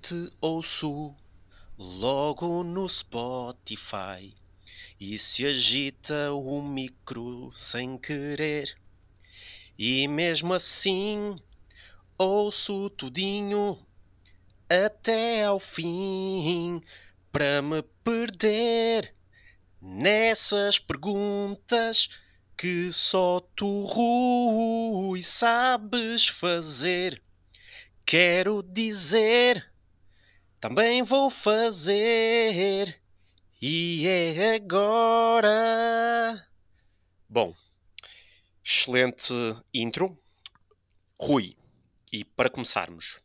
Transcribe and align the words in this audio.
te 0.00 0.32
ouço 0.40 1.14
logo 1.78 2.64
no 2.64 2.88
Spotify 2.88 4.34
e 4.98 5.18
se 5.18 5.46
agita 5.46 6.32
o 6.32 6.62
micro 6.62 7.50
sem 7.52 7.98
querer. 7.98 8.76
E 9.78 10.08
mesmo 10.08 10.54
assim 10.54 11.38
ouço 12.16 12.88
tudinho 12.90 13.78
até 14.68 15.44
ao 15.44 15.60
fim 15.60 16.80
para 17.30 17.60
me 17.60 17.82
perder 18.02 19.14
nessas 19.80 20.78
perguntas 20.78 22.20
que 22.56 22.90
só 22.90 23.40
tu, 23.54 23.84
Rui, 23.84 25.22
sabes 25.22 26.26
fazer. 26.26 27.22
Quero 28.04 28.62
dizer, 28.62 29.69
também 30.60 31.02
vou 31.02 31.30
fazer, 31.30 33.00
e 33.62 34.06
é 34.06 34.56
agora. 34.56 36.46
Bom, 37.26 37.54
excelente 38.62 39.32
intro. 39.72 40.14
Rui, 41.18 41.56
e 42.12 42.24
para 42.24 42.50
começarmos, 42.50 43.22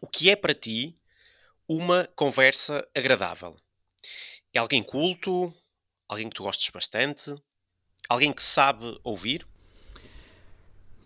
o 0.00 0.06
que 0.06 0.30
é 0.30 0.36
para 0.36 0.54
ti 0.54 0.94
uma 1.68 2.08
conversa 2.14 2.88
agradável? 2.94 3.56
É 4.54 4.60
alguém 4.60 4.84
culto? 4.84 5.52
Alguém 6.08 6.28
que 6.28 6.36
tu 6.36 6.44
gostes 6.44 6.70
bastante? 6.70 7.34
Alguém 8.08 8.32
que 8.32 8.42
sabe 8.42 9.00
ouvir? 9.02 9.44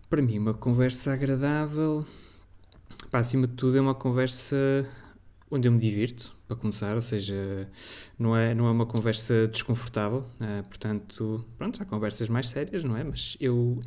Para 0.07 0.21
mim, 0.21 0.37
uma 0.37 0.53
conversa 0.53 1.13
agradável, 1.13 2.05
pá, 3.09 3.19
acima 3.19 3.47
de 3.47 3.55
tudo, 3.55 3.77
é 3.77 3.81
uma 3.81 3.95
conversa 3.95 4.55
onde 5.49 5.67
eu 5.67 5.71
me 5.71 5.79
divirto, 5.79 6.35
para 6.47 6.57
começar, 6.57 6.95
ou 6.95 7.01
seja, 7.01 7.69
não 8.19 8.35
é, 8.35 8.53
não 8.53 8.67
é 8.67 8.71
uma 8.71 8.85
conversa 8.85 9.47
desconfortável, 9.47 10.25
é, 10.39 10.61
portanto, 10.63 11.45
pronto, 11.57 11.81
há 11.81 11.85
conversas 11.85 12.27
mais 12.29 12.47
sérias, 12.47 12.83
não 12.83 12.97
é? 12.97 13.03
Mas 13.03 13.37
eu 13.39 13.81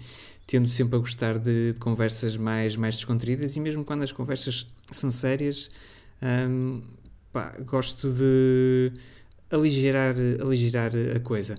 tendo 0.47 0.69
sempre 0.69 0.97
a 0.97 0.98
gostar 0.98 1.38
de, 1.38 1.72
de 1.72 1.78
conversas 1.78 2.36
mais, 2.36 2.77
mais 2.77 2.97
descontraídas 2.97 3.56
e 3.56 3.61
mesmo 3.61 3.84
quando 3.84 4.03
as 4.03 4.12
conversas 4.12 4.66
são 4.91 5.11
sérias, 5.11 5.70
hum, 6.22 6.83
pá, 7.33 7.55
gosto 7.61 8.11
de 8.12 8.92
aligerar, 9.50 10.14
aligerar 10.41 10.92
a 11.14 11.20
coisa. 11.20 11.58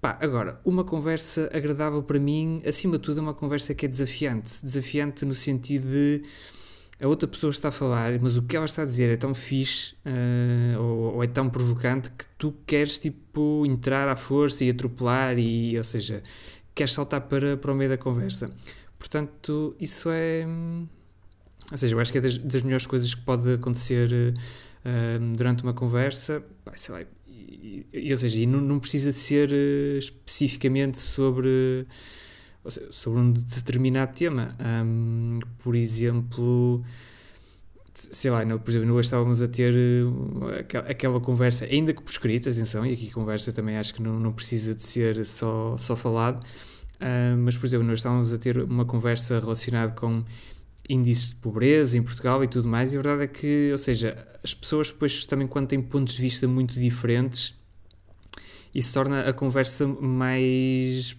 Pá, 0.00 0.18
agora, 0.20 0.60
uma 0.64 0.84
conversa 0.84 1.50
agradável 1.52 2.02
para 2.02 2.18
mim, 2.18 2.62
acima 2.66 2.98
de 2.98 3.04
tudo, 3.04 3.20
é 3.20 3.22
uma 3.22 3.34
conversa 3.34 3.74
que 3.74 3.86
é 3.86 3.88
desafiante. 3.88 4.62
Desafiante 4.62 5.24
no 5.24 5.34
sentido 5.34 5.88
de 5.88 6.22
a 7.00 7.06
outra 7.06 7.28
pessoa 7.28 7.50
está 7.50 7.68
a 7.68 7.72
falar, 7.72 8.18
mas 8.20 8.38
o 8.38 8.42
que 8.42 8.56
ela 8.56 8.64
está 8.64 8.82
a 8.82 8.84
dizer 8.84 9.10
é 9.10 9.16
tão 9.16 9.34
fixe 9.34 9.94
uh, 10.06 10.80
ou, 10.80 11.14
ou, 11.16 11.24
é 11.24 11.26
tão 11.26 11.50
provocante 11.50 12.10
que 12.10 12.24
tu 12.38 12.54
queres 12.66 12.98
tipo 12.98 13.64
entrar 13.66 14.08
à 14.08 14.16
força 14.16 14.64
e 14.64 14.70
atropelar, 14.70 15.38
e, 15.38 15.76
ou 15.76 15.84
seja, 15.84 16.22
queres 16.74 16.92
saltar 16.92 17.22
para, 17.22 17.56
para 17.56 17.72
o 17.72 17.74
meio 17.74 17.90
da 17.90 17.98
conversa. 17.98 18.50
Portanto, 18.98 19.76
isso 19.78 20.08
é. 20.10 20.46
Ou 21.70 21.76
seja, 21.76 21.94
eu 21.94 22.00
acho 22.00 22.12
que 22.12 22.18
é 22.18 22.20
das, 22.20 22.38
das 22.38 22.62
melhores 22.62 22.86
coisas 22.86 23.14
que 23.14 23.20
pode 23.22 23.52
acontecer 23.52 24.10
uh, 24.12 25.36
durante 25.36 25.62
uma 25.64 25.74
conversa. 25.74 26.42
Sei 26.76 26.94
lá, 26.94 27.02
e, 27.26 28.10
ou 28.10 28.16
seja, 28.16 28.40
e 28.40 28.46
não, 28.46 28.60
não 28.60 28.78
precisa 28.78 29.10
de 29.10 29.18
ser 29.18 29.50
uh, 29.52 29.98
especificamente 29.98 30.98
sobre, 30.98 31.86
seja, 32.70 32.90
sobre 32.90 33.20
um 33.20 33.32
determinado 33.32 34.14
tema. 34.14 34.56
Um, 34.60 35.40
por 35.58 35.74
exemplo, 35.74 36.84
sei 37.96 38.30
lá, 38.30 38.44
por 38.58 38.70
exemplo, 38.70 38.94
hoje 38.94 39.06
estávamos 39.06 39.42
a 39.42 39.48
ter 39.48 39.74
uh, 39.74 40.60
aquela, 40.60 40.90
aquela, 40.90 41.20
conversa, 41.20 41.64
ainda 41.64 41.92
que 41.92 42.02
por 42.02 42.10
escrito, 42.10 42.48
atenção, 42.48 42.84
e 42.84 42.92
aqui 42.92 43.10
conversa 43.10 43.52
também 43.52 43.76
acho 43.76 43.94
que 43.94 44.02
não, 44.02 44.20
não 44.20 44.32
precisa 44.32 44.74
de 44.74 44.82
ser 44.82 45.24
só, 45.24 45.76
só 45.78 45.96
falado, 45.96 46.42
uh, 46.42 47.36
mas 47.38 47.56
por 47.56 47.66
exemplo, 47.66 47.86
nós 47.86 48.00
estávamos 48.00 48.32
a 48.32 48.38
ter 48.38 48.58
uma 48.58 48.84
conversa 48.84 49.38
relacionada 49.38 49.92
com 49.92 50.22
índices 50.88 51.30
de 51.30 51.36
pobreza 51.36 51.98
em 51.98 52.02
Portugal 52.02 52.44
e 52.44 52.48
tudo 52.48 52.68
mais, 52.68 52.92
e 52.92 52.98
a 52.98 53.02
verdade 53.02 53.24
é 53.24 53.26
que, 53.26 53.70
ou 53.72 53.78
seja, 53.78 54.26
as 54.42 54.54
pessoas 54.54 54.90
depois 54.90 55.24
também 55.26 55.46
quando 55.46 55.68
têm 55.68 55.80
pontos 55.80 56.14
de 56.14 56.22
vista 56.22 56.46
muito 56.46 56.78
diferentes, 56.78 57.54
isso 58.74 58.92
torna 58.92 59.22
a 59.22 59.32
conversa 59.32 59.86
mais, 59.86 61.16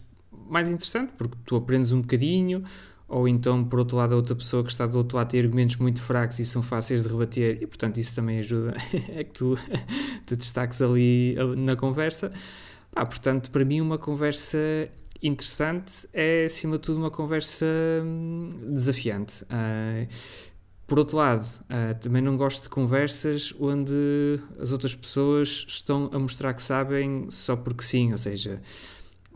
mais 0.49 0.69
interessante, 0.69 1.13
porque 1.17 1.35
tu 1.45 1.55
aprendes 1.55 1.91
um 1.91 2.01
bocadinho, 2.01 2.63
ou 3.07 3.27
então, 3.27 3.63
por 3.63 3.79
outro 3.79 3.97
lado, 3.97 4.13
a 4.13 4.17
outra 4.17 4.35
pessoa 4.35 4.63
que 4.63 4.71
está 4.71 4.85
do 4.85 4.97
outro 4.97 5.17
lado 5.17 5.29
tem 5.29 5.39
argumentos 5.39 5.77
muito 5.77 6.01
fracos 6.01 6.39
e 6.39 6.45
são 6.45 6.61
fáceis 6.61 7.03
de 7.03 7.09
rebater, 7.09 7.57
e 7.61 7.67
portanto 7.67 7.97
isso 7.97 8.13
também 8.15 8.39
ajuda 8.39 8.75
a 9.19 9.23
que 9.23 9.31
tu 9.33 9.57
te 10.25 10.35
destaques 10.35 10.81
ali 10.81 11.35
na 11.55 11.75
conversa. 11.75 12.31
Ah, 12.93 13.05
portanto, 13.05 13.51
para 13.51 13.63
mim, 13.63 13.79
uma 13.79 13.97
conversa 13.97 14.57
interessante 15.21 16.07
é, 16.13 16.45
acima 16.45 16.77
de 16.77 16.83
tudo, 16.83 16.99
uma 16.99 17.11
conversa 17.11 17.65
hum, 18.03 18.49
desafiante. 18.73 19.43
Uh, 19.43 20.07
por 20.85 20.99
outro 20.99 21.17
lado, 21.17 21.45
uh, 21.45 21.99
também 21.99 22.21
não 22.21 22.37
gosto 22.37 22.63
de 22.63 22.69
conversas 22.69 23.53
onde 23.59 24.39
as 24.59 24.71
outras 24.71 24.95
pessoas 24.95 25.65
estão 25.67 26.09
a 26.13 26.19
mostrar 26.19 26.53
que 26.53 26.61
sabem 26.61 27.27
só 27.29 27.55
porque 27.55 27.83
sim, 27.83 28.11
ou 28.11 28.17
seja, 28.17 28.61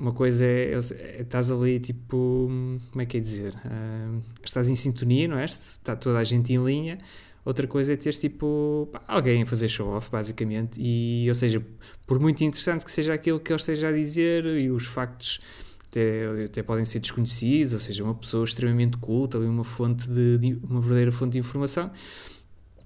uma 0.02 0.12
coisa 0.12 0.44
é, 0.44 0.74
é 0.74 1.22
estás 1.22 1.52
ali 1.52 1.80
tipo, 1.80 2.50
como 2.90 3.02
é 3.02 3.06
que 3.06 3.18
é 3.18 3.20
dizer? 3.20 3.54
Uh, 3.54 4.20
estás 4.44 4.68
em 4.68 4.76
sintonia, 4.76 5.28
não 5.28 5.38
é? 5.38 5.46
Está 5.46 5.96
toda 5.96 6.18
a 6.18 6.24
gente 6.24 6.52
em 6.52 6.64
linha. 6.64 6.98
Outra 7.46 7.68
coisa 7.68 7.94
é 7.94 7.96
teres 7.96 8.18
tipo 8.18 8.90
alguém 9.08 9.44
a 9.44 9.46
fazer 9.46 9.68
show-off, 9.68 10.10
basicamente, 10.12 10.80
e 10.82 11.26
ou 11.28 11.34
seja, 11.36 11.64
por 12.06 12.20
muito 12.20 12.44
interessante 12.44 12.84
que 12.86 12.92
seja 12.92 13.14
aquilo 13.14 13.40
que 13.40 13.52
ele 13.52 13.60
esteja 13.60 13.90
a 13.90 13.92
dizer 13.92 14.46
e 14.46 14.70
os 14.70 14.86
factos 14.86 15.40
até, 15.88 16.46
até 16.46 16.64
podem 16.64 16.86
ser 16.86 17.00
desconhecidos, 17.00 17.74
ou 17.74 17.80
seja, 17.80 18.04
uma 18.04 18.16
pessoa 18.16 18.44
extremamente 18.44 18.98
culta, 18.98 19.40
uma 19.40 19.64
fonte 19.64 20.08
de, 20.08 20.38
de, 20.38 20.60
uma 20.64 20.80
verdadeira 20.82 21.12
fonte 21.12 21.34
de 21.34 21.40
informação, 21.40 21.92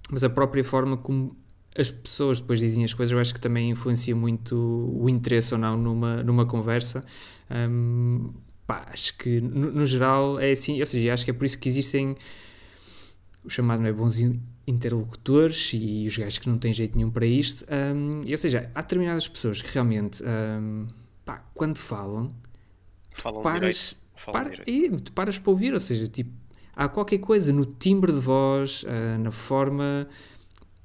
mas 0.10 0.24
a 0.24 0.30
própria 0.30 0.64
forma 0.64 0.96
como 0.96 1.36
as 1.78 1.92
pessoas 1.92 2.40
depois 2.40 2.60
dizem 2.60 2.84
as 2.84 2.94
coisas, 2.94 3.12
eu 3.12 3.20
acho 3.20 3.34
que 3.34 3.40
também 3.40 3.70
influencia 3.70 4.16
muito 4.16 4.56
o 4.56 5.10
interesse 5.10 5.54
ou 5.54 5.60
não 5.60 5.78
numa, 5.78 6.24
numa 6.24 6.46
conversa. 6.46 7.04
Um, 7.52 8.34
pá, 8.66 8.86
acho 8.92 9.18
que 9.18 9.42
no, 9.42 9.72
no, 9.72 9.86
geral 9.86 10.40
é 10.40 10.52
assim, 10.52 10.80
ou 10.80 10.86
seja, 10.86 11.14
acho 11.14 11.26
que 11.26 11.32
é 11.32 11.34
por 11.34 11.46
isso 11.46 11.60
que 11.60 11.68
existem 11.68 12.16
o 13.44 13.50
chamado 13.50 13.82
não 13.82 13.90
é, 13.90 13.94
bons 13.94 14.20
interlocutores 14.66 15.72
e 15.74 16.08
os 16.08 16.18
gajos 16.18 16.40
que 16.40 16.50
não 16.50 16.58
têm 16.58 16.74
jeito 16.74 16.98
nenhum 16.98 17.12
para 17.12 17.26
isto. 17.26 17.66
Um, 17.70 18.22
ou 18.30 18.38
seja, 18.38 18.72
há 18.74 18.82
determinadas 18.82 19.28
pessoas 19.28 19.62
que 19.62 19.72
realmente, 19.72 20.24
um, 20.24 20.88
pá, 21.24 21.44
quando 21.54 21.78
falam, 21.78 22.30
Falam 23.12 23.44
paras, 23.44 23.96
para, 24.32 24.52
e 24.66 24.90
tu 24.90 25.12
paras 25.12 25.38
para 25.38 25.52
ouvir, 25.52 25.74
ou 25.74 25.80
seja, 25.80 26.08
tipo, 26.08 26.32
há 26.76 26.88
qualquer 26.90 27.20
coisa 27.20 27.54
no 27.54 27.66
timbre 27.66 28.12
de 28.12 28.20
voz, 28.20 28.84
uh, 28.84 29.20
na 29.20 29.32
forma 29.32 30.08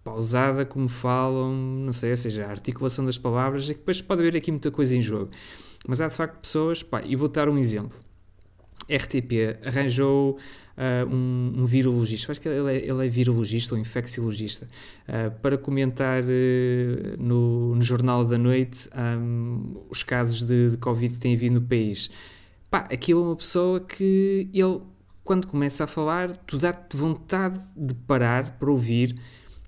pausada 0.02 0.64
como 0.64 0.88
falam, 0.88 1.52
não 1.52 1.92
sei, 1.92 2.10
ou 2.10 2.16
seja, 2.16 2.44
a 2.44 2.50
articulação 2.50 3.04
das 3.04 3.18
palavras, 3.18 3.64
é 3.68 3.74
que 3.74 3.80
depois 3.80 4.00
pode 4.00 4.20
haver 4.20 4.36
aqui 4.36 4.50
muita 4.50 4.70
coisa 4.70 4.96
em 4.96 5.00
jogo. 5.00 5.30
Mas 5.86 6.00
há 6.00 6.08
de 6.08 6.14
facto 6.14 6.40
pessoas, 6.40 6.82
pá, 6.82 7.02
e 7.04 7.16
vou 7.16 7.28
dar 7.28 7.48
um 7.48 7.58
exemplo. 7.58 7.98
RTP 8.88 9.64
arranjou 9.64 10.36
uh, 10.76 11.14
um, 11.14 11.52
um, 11.58 11.66
virologista, 11.66 12.32
acho 12.32 12.40
que 12.40 12.48
ele 12.48 12.72
é, 12.72 12.88
ele 12.88 13.06
é 13.06 13.08
virologista 13.08 13.74
ou 13.74 13.80
infecciologista, 13.80 14.66
uh, 15.08 15.30
para 15.40 15.56
comentar 15.56 16.22
uh, 16.22 16.26
no, 17.18 17.76
no, 17.76 17.82
Jornal 17.82 18.24
da 18.24 18.36
Noite 18.36 18.88
um, 18.96 19.84
os 19.88 20.02
casos 20.02 20.42
de, 20.42 20.70
de, 20.70 20.76
Covid 20.76 21.14
que 21.14 21.20
têm 21.20 21.34
havido 21.34 21.60
no 21.60 21.62
país. 21.62 22.10
Pá, 22.70 22.88
aquilo 22.90 23.22
é 23.22 23.26
uma 23.28 23.36
pessoa 23.36 23.80
que 23.80 24.48
ele, 24.52 24.80
quando 25.22 25.46
começa 25.46 25.84
a 25.84 25.86
falar, 25.86 26.36
tu 26.46 26.58
dá-te 26.58 26.96
vontade 26.96 27.60
de 27.76 27.94
parar 27.94 28.58
para 28.58 28.70
ouvir. 28.70 29.16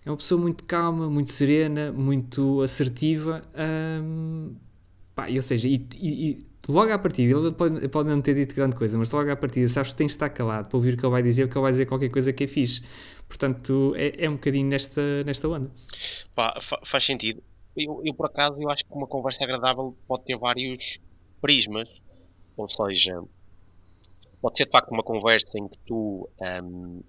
É 0.04 0.10
uma 0.10 0.16
pessoa 0.16 0.40
muito 0.40 0.64
calma, 0.64 1.08
muito 1.08 1.32
serena, 1.32 1.92
muito 1.92 2.60
assertiva. 2.60 3.44
Um, 3.54 4.54
pá, 5.14 5.28
ou 5.28 5.42
seja, 5.42 5.68
e, 5.68 5.86
e 5.94 6.38
logo 6.68 6.92
à 6.92 6.98
partida, 6.98 7.38
ele 7.38 7.52
pode, 7.52 7.88
pode 7.88 8.08
não 8.08 8.20
ter 8.20 8.34
dito 8.34 8.54
grande 8.54 8.76
coisa, 8.76 8.98
mas 8.98 9.10
logo 9.10 9.30
à 9.30 9.36
partida 9.36 9.68
sabes 9.68 9.92
que 9.92 9.96
tens 9.98 10.08
de 10.08 10.12
estar 10.14 10.30
calado 10.30 10.68
para 10.68 10.76
ouvir 10.76 10.94
o 10.94 10.96
que 10.96 11.04
ele 11.04 11.12
vai 11.12 11.22
dizer, 11.22 11.46
porque 11.46 11.56
ele 11.56 11.62
vai 11.62 11.72
dizer 11.72 11.86
qualquer 11.86 12.08
coisa 12.08 12.32
que 12.32 12.44
é 12.44 12.46
fixe. 12.46 12.82
Portanto, 13.28 13.94
é, 13.96 14.24
é 14.24 14.28
um 14.28 14.34
bocadinho 14.34 14.68
nesta, 14.68 15.22
nesta 15.24 15.48
onda. 15.48 15.70
Pá, 16.34 16.58
faz 16.60 17.04
sentido. 17.04 17.42
Eu, 17.76 18.02
eu, 18.04 18.12
por 18.12 18.26
acaso, 18.26 18.60
eu 18.60 18.68
acho 18.68 18.84
que 18.84 18.92
uma 18.92 19.06
conversa 19.06 19.44
agradável 19.44 19.96
pode 20.06 20.24
ter 20.24 20.36
vários 20.36 20.98
prismas. 21.40 22.02
Ou 22.56 22.68
seja, 22.68 23.22
pode 24.40 24.58
ser 24.58 24.66
de 24.66 24.70
facto 24.72 24.90
uma 24.90 25.02
conversa 25.02 25.58
em 25.58 25.66
que 25.66 25.78
tu 25.86 26.28
um, 26.62 27.00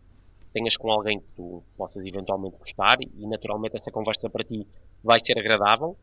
tenhas 0.54 0.78
com 0.78 0.92
alguém 0.92 1.20
que 1.20 1.28
tu 1.36 1.64
possas 1.76 2.06
eventualmente 2.06 2.58
gostar 2.58 2.98
e 3.02 3.28
naturalmente 3.28 3.76
essa 3.76 3.92
conversa 3.92 4.30
para 4.30 4.44
ti 4.44 4.68
vai 5.04 5.20
ser 5.20 5.38
agradável. 5.38 5.98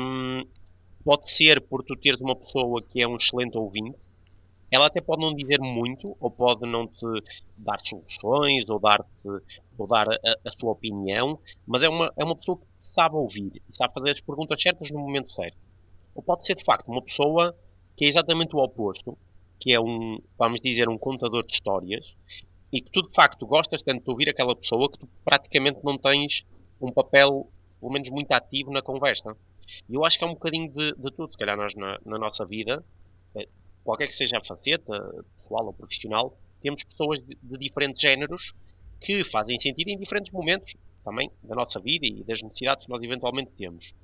Um, 0.00 0.44
Pode 1.04 1.30
ser 1.30 1.60
por 1.60 1.84
tu 1.84 1.94
teres 1.94 2.18
uma 2.18 2.34
pessoa 2.34 2.82
que 2.82 3.02
é 3.02 3.06
um 3.06 3.16
excelente 3.16 3.58
ouvinte 3.58 3.98
ela 4.74 4.86
até 4.86 5.00
pode 5.00 5.20
não 5.20 5.32
dizer 5.32 5.60
muito, 5.60 6.16
ou 6.18 6.28
pode 6.28 6.68
não 6.68 6.88
te 6.88 7.06
dar 7.56 7.78
soluções, 7.80 8.68
ou 8.68 8.80
dar-te 8.80 9.28
ou 9.78 9.86
dar 9.86 10.08
a, 10.08 10.16
a, 10.44 10.50
sua 10.50 10.72
opinião, 10.72 11.38
mas 11.64 11.84
é 11.84 11.88
uma, 11.88 12.12
é 12.16 12.24
uma 12.24 12.34
pessoa 12.34 12.58
que 12.58 12.66
sabe 12.76 13.14
ouvir 13.14 13.62
e 13.68 13.72
sabe 13.76 13.94
fazer 13.94 14.10
as 14.10 14.20
perguntas 14.20 14.60
certas 14.60 14.90
no 14.90 14.98
momento 14.98 15.30
certo. 15.30 15.56
Ou 16.12 16.20
pode 16.24 16.44
ser 16.44 16.56
de 16.56 16.64
facto 16.64 16.88
uma 16.88 17.00
pessoa 17.00 17.56
que 17.96 18.04
é 18.04 18.08
exatamente 18.08 18.56
o 18.56 18.58
oposto, 18.58 19.16
que 19.60 19.72
é 19.72 19.80
um, 19.80 20.18
vamos 20.36 20.60
dizer, 20.60 20.88
um 20.88 20.98
contador 20.98 21.46
de 21.46 21.52
histórias, 21.52 22.16
e 22.74 22.80
que 22.80 22.90
tu 22.90 23.02
de 23.02 23.14
facto 23.14 23.46
gostas 23.46 23.84
tanto 23.84 24.02
de 24.02 24.10
ouvir 24.10 24.28
aquela 24.28 24.56
pessoa 24.56 24.90
que 24.90 24.98
tu 24.98 25.08
praticamente 25.24 25.78
não 25.84 25.96
tens 25.96 26.44
um 26.80 26.90
papel, 26.90 27.48
pelo 27.78 27.92
menos 27.92 28.10
muito 28.10 28.32
ativo 28.32 28.72
na 28.72 28.82
conversa. 28.82 29.36
E 29.88 29.94
eu 29.94 30.04
acho 30.04 30.18
que 30.18 30.24
é 30.24 30.26
um 30.26 30.34
bocadinho 30.34 30.68
de, 30.68 30.92
de 30.94 31.10
tudo, 31.12 31.30
se 31.30 31.38
calhar 31.38 31.56
nós 31.56 31.76
na, 31.76 32.00
na 32.04 32.18
nossa 32.18 32.44
vida, 32.44 32.84
eh, 33.36 33.46
qualquer 33.84 34.08
que 34.08 34.12
seja 34.12 34.38
a 34.38 34.44
faceta, 34.44 34.92
pessoal 35.36 35.66
ou 35.66 35.72
profissional, 35.72 36.36
temos 36.60 36.82
pessoas 36.82 37.24
de, 37.24 37.36
de 37.40 37.58
diferentes 37.58 38.02
géneros 38.02 38.52
que 39.00 39.22
fazem 39.22 39.58
sentido 39.60 39.90
em 39.90 39.96
diferentes 39.96 40.32
momentos 40.32 40.74
também 41.04 41.30
da 41.44 41.54
nossa 41.54 41.78
vida 41.78 42.06
e 42.06 42.24
das 42.24 42.42
necessidades 42.42 42.86
que 42.86 42.90
nós 42.90 43.00
eventualmente 43.02 43.52
temos. 43.56 43.94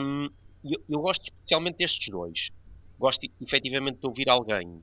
Um, 0.00 0.30
eu, 0.62 0.80
eu, 0.88 1.00
gosto 1.00 1.24
especialmente 1.24 1.78
destes 1.78 2.08
dois. 2.08 2.52
Gosto 3.00 3.28
efetivamente 3.40 3.98
de 3.98 4.06
ouvir 4.06 4.28
alguém 4.28 4.80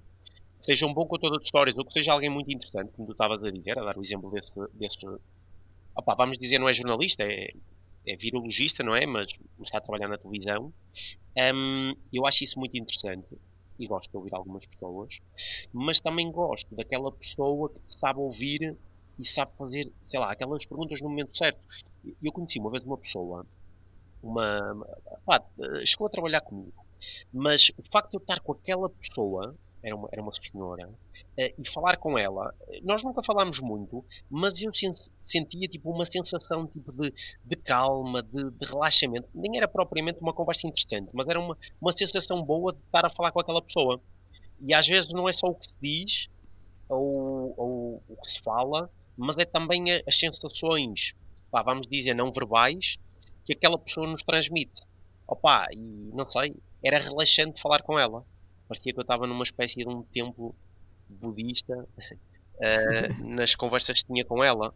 seja 0.68 0.86
um 0.86 0.94
bom 0.94 1.06
contador 1.06 1.40
de 1.40 1.46
histórias 1.46 1.78
ou 1.78 1.86
que 1.86 1.94
seja 1.94 2.12
alguém 2.12 2.30
muito 2.30 2.54
interessante, 2.54 2.92
como 2.92 3.08
tu 3.08 3.14
estavas 3.14 3.42
a 3.42 3.50
dizer, 3.50 3.80
a 3.80 3.86
dar 3.86 3.98
o 3.98 4.02
exemplo 4.02 4.30
desse. 4.30 4.54
desse 4.74 5.08
opa, 5.96 6.14
vamos 6.14 6.38
dizer, 6.38 6.60
não 6.60 6.68
é 6.68 6.74
jornalista, 6.74 7.24
é, 7.24 7.54
é 8.06 8.18
virologista, 8.18 8.84
não 8.84 8.94
é? 8.94 9.06
Mas 9.06 9.30
está 9.62 9.78
a 9.78 9.82
trabalhar 9.82 10.10
na 10.10 10.18
televisão. 10.18 10.74
Um, 11.56 11.96
eu 12.12 12.26
acho 12.26 12.44
isso 12.44 12.60
muito 12.60 12.78
interessante 12.78 13.38
e 13.80 13.88
gosto 13.88 14.12
de 14.12 14.18
ouvir 14.18 14.36
algumas 14.36 14.66
pessoas, 14.66 15.20
mas 15.72 16.02
também 16.02 16.30
gosto 16.30 16.76
daquela 16.76 17.12
pessoa 17.14 17.70
que 17.70 17.80
sabe 17.86 18.20
ouvir 18.20 18.76
e 19.18 19.26
sabe 19.26 19.52
fazer, 19.58 19.90
sei 20.02 20.20
lá, 20.20 20.32
aquelas 20.32 20.66
perguntas 20.66 21.00
no 21.00 21.08
momento 21.08 21.38
certo. 21.38 21.60
Eu 22.22 22.32
conheci 22.34 22.60
uma 22.60 22.72
vez 22.72 22.84
uma 22.84 22.98
pessoa, 22.98 23.46
uma. 24.22 24.86
Pá, 25.26 25.42
chegou 25.86 26.08
a 26.08 26.10
trabalhar 26.10 26.42
comigo, 26.42 26.74
mas 27.32 27.72
o 27.78 27.84
facto 27.90 28.12
de 28.12 28.18
eu 28.18 28.22
estar 28.22 28.42
com 28.42 28.52
aquela 28.52 28.90
pessoa, 28.90 29.56
era 29.88 29.96
uma, 29.96 30.10
era 30.12 30.22
uma 30.22 30.32
senhora, 30.32 30.88
uh, 30.88 31.54
e 31.58 31.68
falar 31.68 31.98
com 31.98 32.18
ela, 32.18 32.54
nós 32.84 33.04
nunca 33.04 33.24
falámos 33.24 33.60
muito, 33.60 34.04
mas 34.30 34.62
eu 34.62 34.72
sentia 35.22 35.68
tipo 35.68 35.90
uma 35.92 36.06
sensação 36.06 36.68
tipo 36.68 36.92
de, 36.92 37.12
de 37.44 37.56
calma, 37.58 38.22
de, 38.22 38.52
de, 38.52 38.66
relaxamento. 38.66 39.28
Nem 39.34 39.58
era 39.58 39.68
propriamente 39.68 40.20
uma 40.20 40.34
conversa 40.34 40.68
interessante, 40.68 41.12
mas 41.14 41.28
era 41.28 41.40
uma, 41.40 41.58
uma 41.82 41.92
sensação 41.92 42.44
boa 42.44 42.74
de 42.74 42.80
estar 42.80 43.06
a 43.06 43.10
falar 43.10 43.32
com 43.32 43.40
aquela 43.40 43.62
pessoa. 43.62 44.02
E 44.60 44.74
às 44.74 44.88
vezes 44.88 45.14
não 45.14 45.30
é 45.30 45.34
só 45.34 45.48
o 45.48 45.56
que 45.56 45.66
se 45.66 45.78
diz 45.82 46.30
ou, 46.90 47.54
ou 47.58 48.04
o 48.08 48.16
que 48.18 48.32
se 48.32 48.42
fala, 48.42 48.90
mas 49.16 49.38
é 49.38 49.46
também 49.46 49.86
as 50.06 50.16
sensações, 50.16 51.16
pá, 51.50 51.64
vamos 51.64 51.88
dizer, 51.88 52.14
não 52.14 52.32
verbais, 52.32 52.98
que 53.46 53.54
aquela 53.54 53.78
pessoa 53.78 54.08
nos 54.08 54.24
transmite. 54.24 54.82
Opa, 55.28 55.68
e 55.72 56.12
não 56.14 56.26
sei, 56.26 56.56
era 56.84 57.00
relaxante 57.00 57.62
falar 57.62 57.82
com 57.82 57.98
ela. 57.98 58.26
Parecia 58.68 58.94
que 58.94 59.00
eu 59.00 59.02
estava 59.02 59.26
numa 59.28 59.44
espécie 59.44 59.80
de 59.80 59.88
um 59.88 60.04
templo 60.04 60.54
budista 61.10 61.74
uh, 61.78 63.24
nas 63.24 63.56
conversas 63.56 64.02
que 64.02 64.08
tinha 64.08 64.26
com 64.26 64.44
ela. 64.44 64.74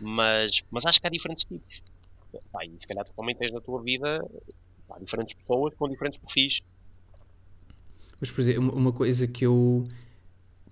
Mas, 0.00 0.62
mas 0.70 0.86
acho 0.86 1.00
que 1.00 1.06
há 1.06 1.10
diferentes 1.10 1.44
tipos. 1.44 1.82
Pá, 2.50 2.64
e 2.64 2.74
se 2.78 2.86
calhar 2.86 3.04
tu 3.04 3.12
também 3.12 3.34
tens 3.34 3.52
na 3.52 3.60
tua 3.60 3.82
vida 3.82 4.24
pá, 4.88 4.98
diferentes 4.98 5.34
pessoas 5.34 5.74
com 5.74 5.88
diferentes 5.88 6.18
perfis. 6.18 6.62
Mas, 8.20 8.30
por 8.30 8.40
exemplo, 8.40 8.74
uma 8.74 8.92
coisa 8.92 9.26
que 9.26 9.44
eu 9.44 9.84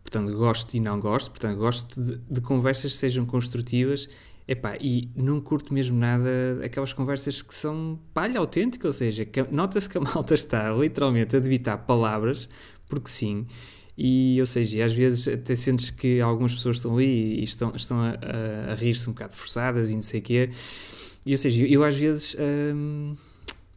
portanto, 0.02 0.36
gosto 0.36 0.75
e 0.75 0.80
não 0.80 1.00
gosto, 1.00 1.30
portanto, 1.30 1.58
gosto 1.58 2.02
de, 2.02 2.18
de 2.18 2.40
conversas 2.40 2.92
que 2.92 2.98
sejam 2.98 3.25
construtivas, 3.25 4.08
epá, 4.46 4.76
e 4.80 5.10
não 5.14 5.40
curto 5.40 5.72
mesmo 5.72 5.98
nada 5.98 6.60
aquelas 6.64 6.92
conversas 6.92 7.42
que 7.42 7.54
são 7.54 7.98
palha 8.12 8.38
autêntica, 8.38 8.86
ou 8.86 8.92
seja, 8.92 9.26
nota-se 9.50 9.88
que 9.88 9.98
a 9.98 10.00
malta 10.02 10.34
está 10.34 10.70
literalmente 10.72 11.36
a 11.36 11.38
debitar 11.38 11.84
palavras, 11.86 12.48
porque 12.86 13.08
sim, 13.08 13.46
e, 13.96 14.36
ou 14.40 14.46
seja, 14.46 14.84
às 14.84 14.92
vezes 14.92 15.28
até 15.28 15.54
sentes 15.54 15.90
que 15.90 16.20
algumas 16.20 16.54
pessoas 16.54 16.76
estão 16.76 16.96
ali 16.96 17.40
e 17.40 17.44
estão, 17.44 17.72
estão 17.74 18.00
a, 18.00 18.10
a, 18.10 18.72
a 18.72 18.74
rir-se 18.74 19.08
um 19.08 19.12
bocado 19.12 19.34
forçadas 19.36 19.90
e 19.90 19.94
não 19.94 20.02
sei 20.02 20.20
o 20.20 20.22
quê, 20.22 20.50
e 21.24 21.32
ou 21.32 21.38
seja, 21.38 21.62
eu, 21.62 21.66
eu 21.66 21.84
às 21.84 21.96
vezes... 21.96 22.36
Hum, 22.40 23.14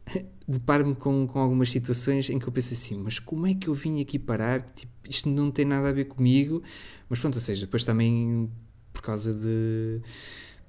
deparo-me 0.46 0.94
com, 0.94 1.26
com 1.26 1.40
algumas 1.40 1.70
situações 1.70 2.30
em 2.30 2.38
que 2.38 2.46
eu 2.46 2.52
penso 2.52 2.74
assim, 2.74 2.96
mas 2.96 3.18
como 3.18 3.46
é 3.46 3.54
que 3.54 3.68
eu 3.68 3.74
vim 3.74 4.00
aqui 4.00 4.18
parar? 4.18 4.60
Tipo, 4.60 4.92
isto 5.08 5.28
não 5.28 5.50
tem 5.50 5.64
nada 5.64 5.88
a 5.88 5.92
ver 5.92 6.04
comigo. 6.04 6.62
Mas 7.08 7.18
pronto, 7.18 7.34
ou 7.34 7.40
seja, 7.40 7.66
depois 7.66 7.84
também 7.84 8.48
por 8.92 9.02
causa 9.02 9.32
de. 9.32 10.00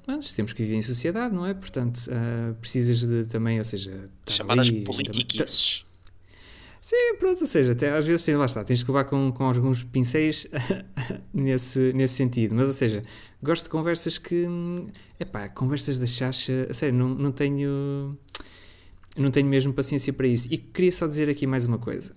Mas 0.08 0.32
temos 0.32 0.54
que 0.54 0.64
viver 0.64 0.76
em 0.76 0.82
sociedade, 0.82 1.36
não 1.36 1.46
é? 1.46 1.54
Portanto, 1.54 1.98
uh, 2.08 2.56
precisas 2.56 3.06
de 3.06 3.26
também, 3.26 3.58
ou 3.58 3.66
seja. 3.66 4.10
Chamadas 4.26 4.72
politiquices. 4.72 5.86
Sim, 6.82 7.16
pronto, 7.20 7.42
ou 7.42 7.48
seja, 7.48 7.74
até 7.74 7.92
às 7.92 8.06
vezes 8.06 8.22
sim, 8.22 8.34
lá 8.36 8.46
está, 8.46 8.64
tens 8.64 8.82
que 8.82 8.90
levar 8.90 9.04
com, 9.04 9.30
com 9.34 9.44
alguns 9.44 9.84
pincéis 9.84 10.48
nesse, 11.34 11.92
nesse 11.92 12.14
sentido. 12.14 12.56
Mas, 12.56 12.68
ou 12.68 12.74
seja, 12.74 13.02
gosto 13.44 13.64
de 13.64 13.70
conversas 13.70 14.18
que. 14.18 14.48
é 15.20 15.26
pá, 15.26 15.50
conversas 15.50 16.00
da 16.00 16.06
chacha. 16.06 16.66
A 16.70 16.74
sério, 16.74 16.98
não, 16.98 17.10
não 17.10 17.32
tenho 17.34 18.18
não 19.18 19.32
tenho 19.32 19.48
mesmo 19.48 19.74
paciência 19.74 20.14
para 20.14 20.28
isso. 20.28 20.48
E 20.50 20.58
queria 20.58 20.92
só 20.92 21.08
dizer 21.08 21.30
aqui 21.30 21.46
mais 21.46 21.66
uma 21.66 21.78
coisa. 21.78 22.16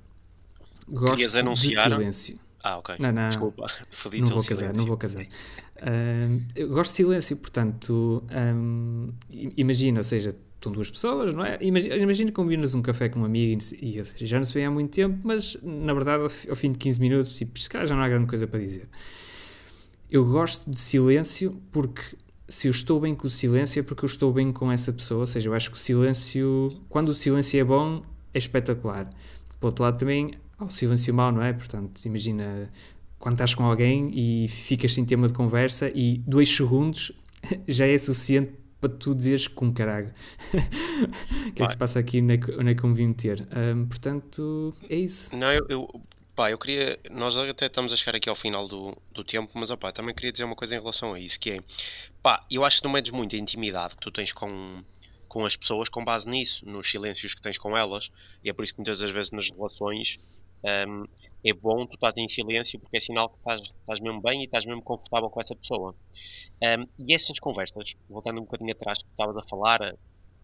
Gosto 0.89 1.13
Querias 1.13 1.35
anunciar? 1.35 1.89
de 1.89 1.97
silêncio. 1.97 2.39
Ah, 2.63 2.79
ok. 2.79 2.97
Não, 2.99 3.13
não, 3.13 3.29
Desculpa, 3.29 3.67
não 4.19 4.27
vou 4.27 4.45
casar, 4.45 4.75
não 4.75 4.87
vou 4.87 4.97
casar. 4.97 5.23
Uh, 5.23 6.43
eu 6.55 6.69
gosto 6.69 6.91
de 6.91 6.97
silêncio, 6.97 7.37
portanto, 7.37 8.23
um, 8.31 9.13
imagina, 9.57 10.01
ou 10.01 10.05
seja, 10.05 10.37
estão 10.57 10.71
duas 10.71 10.91
pessoas, 10.91 11.33
não 11.33 11.45
é? 11.45 11.59
Imagina, 11.63 11.97
imagina 11.97 12.31
que 12.31 12.37
combinas 12.37 12.75
um 12.75 12.83
café 12.83 13.09
com 13.09 13.21
um 13.21 13.25
amigo 13.25 13.63
e, 13.81 13.99
e 13.99 14.05
seja, 14.05 14.27
já 14.27 14.37
não 14.37 14.45
se 14.45 14.53
vê 14.53 14.65
há 14.65 14.71
muito 14.71 14.91
tempo, 14.91 15.19
mas 15.25 15.57
na 15.63 15.95
verdade, 15.95 16.23
ao, 16.23 16.51
ao 16.51 16.57
fim 16.57 16.71
de 16.71 16.79
15 16.79 17.01
minutos, 17.01 17.37
tipo, 17.37 17.59
se 17.59 17.69
calhar 17.69 17.87
já 17.87 17.95
não 17.95 18.03
há 18.03 18.09
grande 18.09 18.27
coisa 18.27 18.47
para 18.47 18.61
dizer. 18.61 18.87
Eu 20.11 20.25
gosto 20.27 20.71
de 20.71 20.79
silêncio 20.79 21.61
porque 21.73 22.03
se 22.47 22.67
eu 22.67 22.73
estou 22.73 23.01
bem 23.01 23.15
com 23.15 23.27
o 23.27 23.31
silêncio 23.31 23.81
é 23.81 23.83
porque 23.83 24.05
eu 24.05 24.09
estou 24.09 24.33
bem 24.33 24.53
com 24.53 24.71
essa 24.71 24.93
pessoa, 24.93 25.21
ou 25.21 25.27
seja, 25.27 25.49
eu 25.49 25.55
acho 25.55 25.71
que 25.71 25.77
o 25.77 25.81
silêncio, 25.81 26.69
quando 26.89 27.11
o 27.11 27.15
silêncio 27.15 27.59
é 27.59 27.65
bom, 27.65 28.03
é 28.35 28.39
espetacular. 28.39 29.09
Por 29.59 29.69
outro 29.69 29.85
lado, 29.85 29.99
também 29.99 30.33
há 30.61 30.65
o 30.65 30.71
silêncio 30.71 31.13
mau, 31.15 31.33
não 31.33 31.43
é? 31.43 31.53
Portanto, 31.53 32.05
imagina 32.05 32.71
quando 33.19 33.35
estás 33.35 33.55
com 33.55 33.65
alguém 33.65 34.11
e 34.15 34.49
ficas 34.49 34.93
sem 34.93 35.05
tema 35.05 35.27
de 35.27 35.35
conversa 35.35 35.91
e 35.95 36.19
dois 36.19 36.55
segundos 36.55 37.13
já 37.67 37.87
é 37.87 37.97
suficiente 37.99 38.53
para 38.81 38.91
tu 38.91 39.15
dizeres 39.15 39.49
com 39.49 39.73
caralho. 39.73 40.13
o 41.49 41.53
que 41.53 41.63
é 41.63 41.67
que 41.67 41.73
se 41.73 41.79
passa 41.79 41.99
aqui? 41.99 42.21
Onde 42.21 42.35
é 42.35 42.39
que, 42.39 42.51
onde 42.53 42.71
é 42.71 42.75
que 42.75 42.85
eu 42.85 42.89
me 42.89 42.95
vim 42.95 43.09
meter? 43.09 43.47
Um, 43.75 43.87
portanto, 43.87 44.75
é 44.89 44.97
isso. 44.97 45.35
Não, 45.37 45.53
eu, 45.53 45.67
eu, 45.69 46.01
Pá, 46.35 46.51
eu 46.51 46.57
queria. 46.57 46.99
Nós 47.11 47.37
até 47.37 47.67
estamos 47.67 47.93
a 47.93 47.97
chegar 47.97 48.17
aqui 48.17 48.31
ao 48.31 48.35
final 48.35 48.67
do, 48.67 48.97
do 49.13 49.23
tempo, 49.23 49.51
mas 49.55 49.71
opá, 49.71 49.93
também 49.93 50.15
queria 50.15 50.33
dizer 50.33 50.45
uma 50.45 50.57
coisa 50.57 50.75
em 50.75 50.79
relação 50.79 51.13
a 51.13 51.21
isso: 51.21 51.39
que 51.39 51.51
é. 51.51 51.61
Pá, 52.23 52.43
eu 52.51 52.65
acho 52.65 52.79
que 52.79 52.85
não 52.85 52.93
medes 52.93 53.11
muito 53.11 53.37
a 53.37 53.39
intimidade 53.39 53.95
que 53.95 54.01
tu 54.01 54.11
tens 54.11 54.33
com, 54.33 54.83
com 55.29 55.45
as 55.45 55.55
pessoas 55.55 55.91
com 55.91 56.03
base 56.03 56.27
nisso, 56.27 56.65
nos 56.65 56.89
silêncios 56.91 57.35
que 57.35 57.43
tens 57.43 57.59
com 57.59 57.77
elas, 57.77 58.11
e 58.43 58.49
é 58.49 58.55
por 58.55 58.65
isso 58.65 58.73
que 58.73 58.79
muitas 58.79 59.01
das 59.01 59.11
vezes 59.11 59.33
nas 59.33 59.51
relações 59.51 60.19
um, 60.65 61.05
é 61.43 61.53
bom 61.53 61.87
tu 61.87 61.95
estás 61.95 62.17
em 62.19 62.29
silêncio 62.29 62.79
porque 62.79 62.99
é 62.99 63.01
sinal 63.01 63.29
que 63.31 63.39
estás, 63.39 63.61
estás 63.61 64.01
mesmo 64.01 64.21
bem 64.21 64.43
e 64.43 64.45
estás 64.45 64.67
mesmo 64.67 64.83
confortável 64.83 65.31
com 65.31 65.41
essa 65.41 65.57
pessoa. 65.57 65.95
Um, 66.63 66.87
e 66.99 67.15
essas 67.15 67.39
conversas, 67.39 67.95
voltando 68.09 68.41
um 68.41 68.45
bocadinho 68.45 68.73
atrás 68.73 68.99
que 68.99 69.05
tu 69.05 69.13
estavas 69.13 69.37
a 69.37 69.43
falar, 69.49 69.97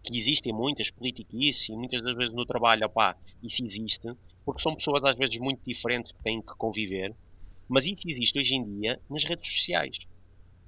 que 0.03 0.17
existem 0.17 0.53
muitas 0.53 0.89
politiquices 0.89 1.69
e 1.69 1.73
muitas 1.73 2.01
das 2.01 2.15
vezes 2.15 2.33
no 2.33 2.45
trabalho, 2.45 2.85
opá, 2.85 3.15
isso 3.43 3.63
existe, 3.63 4.07
porque 4.45 4.61
são 4.61 4.73
pessoas 4.75 5.03
às 5.03 5.15
vezes 5.15 5.37
muito 5.37 5.61
diferentes 5.63 6.11
que 6.11 6.21
têm 6.21 6.41
que 6.41 6.55
conviver, 6.55 7.13
mas 7.67 7.85
isso 7.85 8.07
existe 8.07 8.39
hoje 8.39 8.55
em 8.55 8.63
dia 8.63 8.99
nas 9.09 9.23
redes 9.25 9.45
sociais, 9.45 10.07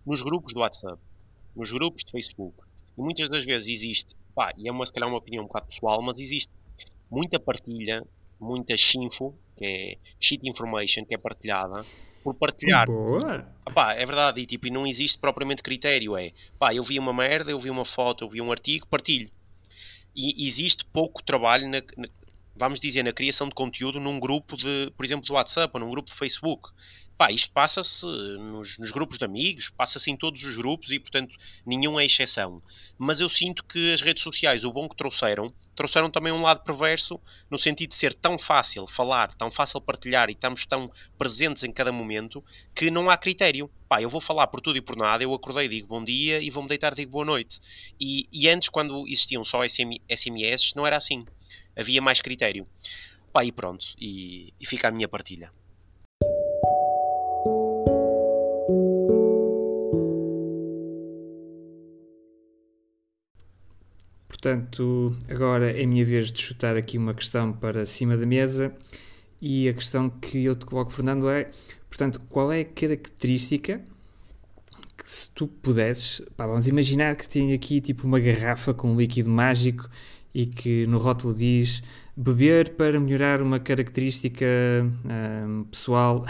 nos 0.06 0.22
grupos 0.22 0.53
do 0.53 0.60
WhatsApp, 0.60 1.01
nos 1.56 1.72
grupos 1.72 2.03
de 2.03 2.12
Facebook. 2.12 2.58
E 2.98 3.01
muitas 3.01 3.29
das 3.29 3.46
vezes 3.46 3.70
existe, 3.70 4.13
pá, 4.36 4.53
e 4.58 4.68
é 4.68 4.72
uma, 4.72 4.86
se 4.86 4.91
calhar 4.91 5.10
uma 5.10 5.18
opinião 5.18 5.44
um 5.44 5.48
bocado 5.48 5.68
pessoal, 5.68 6.01
mas 6.01 6.20
existe 6.20 6.51
muita 7.10 7.39
partilha, 7.39 8.06
muita 8.39 8.75
chinfo, 8.77 9.36
que 9.58 9.65
é 9.65 9.98
shit 10.19 10.48
information, 10.48 11.05
que 11.05 11.13
é 11.13 11.17
partilhada, 11.17 11.86
por 12.24 12.34
partilhar. 12.36 12.86
Boa! 12.86 13.48
Pá, 13.74 13.93
é 13.93 14.05
verdade, 14.05 14.41
e, 14.41 14.46
tipo, 14.46 14.67
e 14.67 14.69
não 14.69 14.86
existe 14.86 15.17
propriamente 15.17 15.63
critério, 15.63 16.17
é 16.17 16.31
pá, 16.58 16.74
eu 16.74 16.84
vi 16.84 17.00
uma 17.00 17.13
merda, 17.13 17.51
eu 17.51 17.60
vi 17.60 17.69
uma 17.69 17.86
foto, 17.86 18.24
eu 18.24 18.29
vi 18.29 18.41
um 18.41 18.51
artigo, 18.51 18.88
partilho. 18.88 19.29
E 20.15 20.46
existe 20.46 20.84
pouco 20.86 21.24
trabalho 21.24 21.69
na, 21.69 21.81
na 21.96 22.10
vamos 22.60 22.79
dizer, 22.79 23.03
na 23.03 23.13
criação 23.13 23.48
de 23.48 23.55
conteúdo 23.55 24.01
num 24.01 24.19
grupo 24.19 24.58
de, 24.58 24.91
por 24.98 25.05
exemplo, 25.05 25.25
do 25.25 25.34
WhatsApp 25.34 25.72
ou 25.74 25.79
num 25.79 25.89
grupo 25.89 26.10
de 26.10 26.15
Facebook. 26.15 26.69
Pá, 27.17 27.31
isto 27.31 27.51
passa-se 27.53 28.05
nos, 28.05 28.77
nos, 28.77 28.91
grupos 28.91 29.17
de 29.17 29.25
amigos, 29.25 29.69
passa-se 29.69 30.12
em 30.12 30.17
todos 30.17 30.43
os 30.43 30.58
grupos 30.58 30.91
e, 30.91 31.00
portanto, 31.00 31.36
nenhum 31.65 32.00
é 32.00 32.05
exceção. 32.05 32.62
Mas 32.98 33.22
eu 33.22 33.29
sinto 33.29 33.63
que 33.63 33.93
as 33.93 34.01
redes 34.01 34.24
sociais, 34.24 34.65
o 34.65 34.72
bom 34.72 34.89
que 34.89 34.96
trouxeram, 34.96 35.53
trouxeram 35.79 36.12
também 36.12 36.33
um 36.33 36.41
lado 36.41 36.62
perverso, 36.62 37.17
no 37.50 37.57
sentido 37.57 37.91
de 37.91 37.95
ser 37.95 38.13
tão 38.13 38.38
fácil 38.38 38.86
falar, 38.86 39.33
tão 39.36 39.50
fácil 39.50 39.79
partilhar 39.79 40.29
e 40.29 40.33
estamos 40.33 40.65
tão 40.65 40.91
presentes 41.17 41.63
em 41.63 41.71
cada 41.71 41.89
momento, 41.89 42.43
que 42.75 42.91
não 42.91 43.09
há 43.09 43.15
critério. 43.15 43.71
Pá, 43.88 44.01
eu 44.01 44.09
vou 44.09 44.19
falar 44.19 44.48
por 44.48 44.59
tudo 44.59 44.77
e 44.77 44.81
por 44.81 44.98
nada, 44.98 45.24
eu 45.24 45.33
acordei 45.33 45.69
digo 45.69 45.88
bom 45.88 46.03
dia 46.03 46.41
e 46.41 46.50
vou-me 46.50 46.67
deitar 46.67 46.93
digo 46.93 47.12
boa 47.12 47.24
noite. 47.24 47.62
E, 47.98 48.27
e 48.29 48.50
antes, 48.50 48.67
quando 48.67 49.07
existiam 49.07 49.41
só 49.45 49.62
SMS, 49.65 50.74
não 50.75 50.86
era 50.86 50.98
assim. 50.98 51.25
Havia 51.77 52.01
mais 52.01 52.19
critério. 52.19 52.67
Pá, 53.31 53.45
e 53.45 53.51
pronto, 53.53 53.86
e, 53.98 54.53
e 54.59 54.65
fica 54.65 54.89
a 54.89 54.91
minha 54.91 55.07
partilha. 55.07 55.50
Portanto, 64.41 65.13
agora 65.27 65.69
é 65.69 65.84
a 65.84 65.88
minha 65.88 66.05
vez 66.05 66.31
de 66.31 66.39
chutar 66.41 66.77
aqui 66.77 66.98
uma 66.98 67.13
questão 67.13 67.51
para 67.51 67.86
cima 67.86 68.15
da 68.15 68.25
mesa 68.25 68.74
e 69.41 69.67
a 69.67 69.74
questão 69.74 70.10
que 70.10 70.46
eu 70.46 70.55
te 70.55 70.65
coloco, 70.65 70.93
Fernando, 70.93 71.29
é: 71.29 71.51
portanto, 71.89 72.22
qual 72.29 72.50
é 72.50 72.62
a 72.62 72.65
característica 72.65 73.81
que, 74.98 75.10
se 75.10 75.29
tu 75.31 75.46
pudesses, 75.46 76.22
pá, 76.38 76.48
vamos 76.48 76.69
imaginar 76.69 77.17
que 77.17 77.27
tem 77.27 77.51
aqui 77.51 77.81
tipo 77.81 78.08
uma 78.08 78.17
garrafa 78.17 78.74
com 78.74 78.93
um 78.93 78.98
líquido 78.98 79.29
mágico 79.29 79.89
e 80.34 80.46
que 80.46 80.88
no 80.88 81.00
rótulo 81.00 81.34
diz 81.34 81.84
beber 82.15 82.69
para 82.75 82.98
melhorar 82.98 83.41
uma 83.41 83.60
característica 83.60 84.46
hum, 85.05 85.65
pessoal 85.69 86.25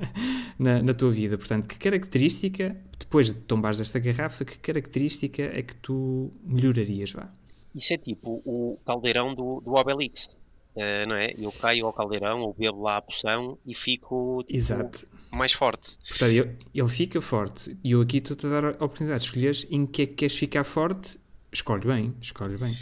na, 0.58 0.82
na, 0.82 0.92
tua 0.92 1.10
vida. 1.10 1.38
Portanto, 1.38 1.66
que 1.68 1.78
característica, 1.78 2.76
depois 2.98 3.28
de 3.28 3.34
tombares 3.34 3.80
esta 3.80 3.98
garrafa, 3.98 4.44
que 4.44 4.58
característica 4.58 5.42
é 5.42 5.62
que 5.62 5.74
tu 5.76 6.30
melhorarias? 6.44 7.12
Vá? 7.12 7.30
Isso 7.76 7.92
é 7.92 7.98
tipo 7.98 8.42
o 8.46 8.80
caldeirão 8.86 9.34
do, 9.34 9.60
do 9.60 9.74
Obelix, 9.74 10.34
uh, 10.74 11.06
não 11.06 11.14
é? 11.14 11.34
Eu 11.38 11.52
caio 11.52 11.84
ao 11.84 11.92
caldeirão 11.92 12.40
ou 12.40 12.54
bebo 12.54 12.80
lá 12.80 12.96
a 12.96 13.02
poção 13.02 13.58
e 13.66 13.74
fico 13.74 14.42
tipo, 14.44 14.56
Exato. 14.56 15.06
mais 15.30 15.52
forte. 15.52 15.98
Portanto, 16.08 16.30
ele, 16.30 16.58
ele 16.74 16.88
fica 16.88 17.20
forte 17.20 17.76
e 17.84 17.90
eu 17.90 18.00
aqui 18.00 18.16
estou-te 18.16 18.46
a 18.46 18.48
dar 18.48 18.64
a 18.64 18.70
oportunidade 18.70 19.20
de 19.20 19.26
escolheres 19.26 19.66
em 19.68 19.84
que 19.84 20.02
é 20.02 20.06
que 20.06 20.14
queres 20.14 20.34
ficar 20.34 20.64
forte. 20.64 21.20
Escolhe 21.52 21.86
bem, 21.86 22.16
escolhe 22.20 22.56
bem. 22.56 22.74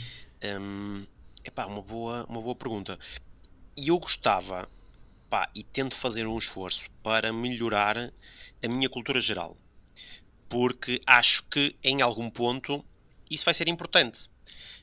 Um, 0.60 1.04
epá, 1.44 1.66
uma 1.66 1.82
boa, 1.82 2.24
uma 2.28 2.40
boa 2.40 2.54
pergunta. 2.54 2.96
E 3.76 3.88
eu 3.88 3.98
gostava, 3.98 4.68
pá, 5.28 5.50
e 5.56 5.64
tento 5.64 5.96
fazer 5.96 6.24
um 6.24 6.38
esforço 6.38 6.88
para 7.02 7.32
melhorar 7.32 8.12
a 8.62 8.68
minha 8.68 8.88
cultura 8.88 9.20
geral. 9.20 9.56
Porque 10.48 11.00
acho 11.04 11.48
que 11.48 11.74
em 11.82 12.00
algum 12.00 12.30
ponto 12.30 12.84
isso 13.28 13.44
vai 13.44 13.54
ser 13.54 13.66
importante. 13.68 14.28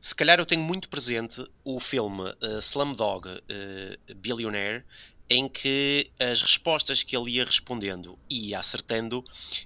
Se 0.01 0.15
calhar 0.15 0.39
eu 0.39 0.46
tenho 0.48 0.63
muito 0.63 0.89
presente 0.89 1.46
o 1.63 1.79
filme 1.79 2.24
uh, 2.24 2.58
Slumdog 2.60 3.27
uh, 3.29 4.15
Billionaire, 4.15 4.84
em 5.29 5.48
que 5.48 6.12
as 6.20 6.41
respostas 6.41 7.03
que 7.03 7.15
ele 7.15 7.31
ia 7.31 7.46
respondendo 7.46 8.17
e 8.27 8.50
ia 8.50 8.60
acertando 8.60 9.24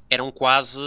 eram 0.10 0.30
quase 0.32 0.80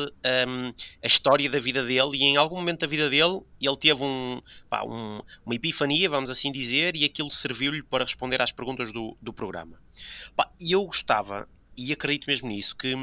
um, 0.46 0.72
a 1.02 1.06
história 1.06 1.48
da 1.50 1.58
vida 1.58 1.82
dele 1.82 2.18
e 2.18 2.22
em 2.22 2.36
algum 2.36 2.56
momento 2.56 2.80
da 2.80 2.86
vida 2.86 3.08
dele 3.10 3.40
ele 3.60 3.76
teve 3.76 4.04
um, 4.04 4.40
pá, 4.68 4.84
um, 4.84 5.20
uma 5.44 5.54
epifania, 5.54 6.10
vamos 6.10 6.30
assim 6.30 6.52
dizer, 6.52 6.94
e 6.94 7.04
aquilo 7.04 7.30
serviu-lhe 7.30 7.82
para 7.82 8.04
responder 8.04 8.40
às 8.40 8.52
perguntas 8.52 8.92
do, 8.92 9.16
do 9.20 9.32
programa. 9.32 9.80
E 10.60 10.72
eu 10.72 10.84
gostava, 10.84 11.48
e 11.76 11.90
acredito 11.90 12.26
mesmo 12.26 12.48
nisso, 12.48 12.76
que 12.76 12.94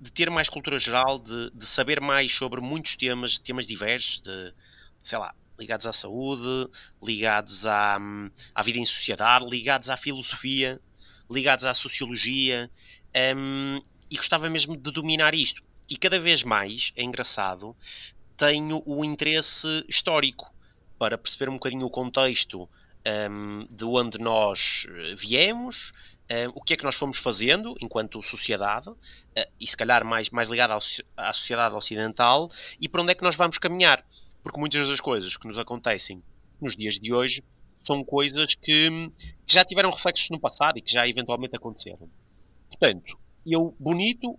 de 0.00 0.12
ter 0.12 0.28
mais 0.28 0.50
cultura 0.50 0.78
geral, 0.78 1.18
de, 1.20 1.50
de 1.52 1.64
saber 1.64 2.00
mais 2.00 2.34
sobre 2.34 2.60
muitos 2.60 2.96
temas, 2.96 3.38
temas 3.38 3.66
diversos, 3.66 4.20
de, 4.20 4.52
sei 5.02 5.18
lá, 5.18 5.34
ligados 5.58 5.86
à 5.86 5.92
saúde, 5.92 6.70
ligados 7.02 7.66
à, 7.66 7.98
à 8.54 8.62
vida 8.62 8.78
em 8.78 8.84
sociedade, 8.84 9.46
ligados 9.48 9.90
à 9.90 9.96
filosofia, 9.96 10.80
ligados 11.30 11.64
à 11.64 11.74
sociologia, 11.74 12.70
um, 13.36 13.80
e 14.10 14.16
gostava 14.16 14.48
mesmo 14.48 14.76
de 14.76 14.90
dominar 14.90 15.34
isto. 15.34 15.62
E 15.90 15.96
cada 15.96 16.18
vez 16.18 16.42
mais, 16.42 16.92
é 16.96 17.02
engraçado, 17.02 17.76
tenho 18.36 18.82
o 18.86 19.04
interesse 19.04 19.84
histórico 19.88 20.52
para 20.98 21.16
perceber 21.18 21.48
um 21.50 21.54
bocadinho 21.54 21.86
o 21.86 21.90
contexto 21.90 22.68
um, 23.30 23.66
de 23.70 23.84
onde 23.84 24.18
nós 24.18 24.86
eh, 24.90 25.14
viemos, 25.16 25.92
um, 26.30 26.52
o 26.54 26.60
que 26.60 26.74
é 26.74 26.76
que 26.76 26.84
nós 26.84 26.96
fomos 26.96 27.18
fazendo 27.18 27.74
enquanto 27.80 28.22
sociedade, 28.22 28.88
uh, 28.90 28.96
e 29.58 29.66
se 29.66 29.76
calhar 29.76 30.04
mais, 30.04 30.28
mais 30.30 30.48
ligado 30.48 30.72
à 31.16 31.32
sociedade 31.32 31.74
ocidental, 31.74 32.50
e 32.80 32.88
para 32.88 33.02
onde 33.02 33.12
é 33.12 33.14
que 33.14 33.22
nós 33.22 33.36
vamos 33.36 33.56
caminhar 33.56 34.04
porque 34.48 34.60
muitas 34.60 34.88
das 34.88 35.00
coisas 35.00 35.36
que 35.36 35.46
nos 35.46 35.58
acontecem 35.58 36.22
nos 36.58 36.74
dias 36.74 36.98
de 36.98 37.12
hoje 37.12 37.42
são 37.76 38.02
coisas 38.02 38.54
que, 38.54 38.88
que 39.46 39.54
já 39.54 39.62
tiveram 39.62 39.90
reflexos 39.90 40.30
no 40.30 40.40
passado 40.40 40.78
e 40.78 40.80
que 40.80 40.90
já 40.90 41.06
eventualmente 41.06 41.54
aconteceram. 41.54 42.08
Portanto, 42.68 43.18
eu 43.46 43.76
bonito, 43.78 44.38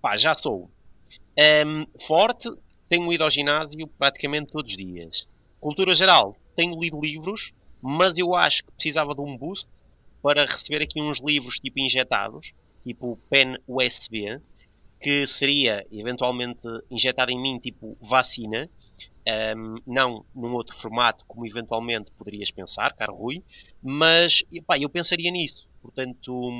pá, 0.00 0.16
já 0.16 0.34
sou. 0.34 0.70
Um, 1.66 1.86
forte, 2.00 2.50
tenho 2.88 3.12
ido 3.12 3.24
ao 3.24 3.30
ginásio 3.30 3.86
praticamente 3.86 4.50
todos 4.50 4.72
os 4.72 4.76
dias. 4.78 5.28
Cultura 5.60 5.94
geral, 5.94 6.34
tenho 6.56 6.80
lido 6.80 6.98
livros, 6.98 7.52
mas 7.82 8.16
eu 8.16 8.34
acho 8.34 8.64
que 8.64 8.72
precisava 8.72 9.14
de 9.14 9.20
um 9.20 9.36
boost 9.36 9.68
para 10.22 10.46
receber 10.46 10.82
aqui 10.82 11.02
uns 11.02 11.20
livros 11.20 11.60
tipo 11.60 11.78
injetados, 11.78 12.54
tipo 12.82 13.18
pen 13.28 13.58
USB, 13.68 14.40
que 14.98 15.26
seria 15.26 15.86
eventualmente 15.92 16.66
injetado 16.90 17.30
em 17.30 17.40
mim 17.40 17.58
tipo 17.58 17.98
vacina, 18.00 18.70
um, 19.56 19.76
não 19.86 20.24
num 20.34 20.52
outro 20.52 20.76
formato 20.76 21.24
como 21.26 21.46
eventualmente 21.46 22.10
poderias 22.12 22.50
pensar, 22.50 22.92
caro 22.94 23.14
Rui, 23.14 23.42
mas 23.82 24.42
pá, 24.66 24.78
eu 24.78 24.88
pensaria 24.88 25.30
nisso, 25.30 25.68
portanto, 25.80 26.50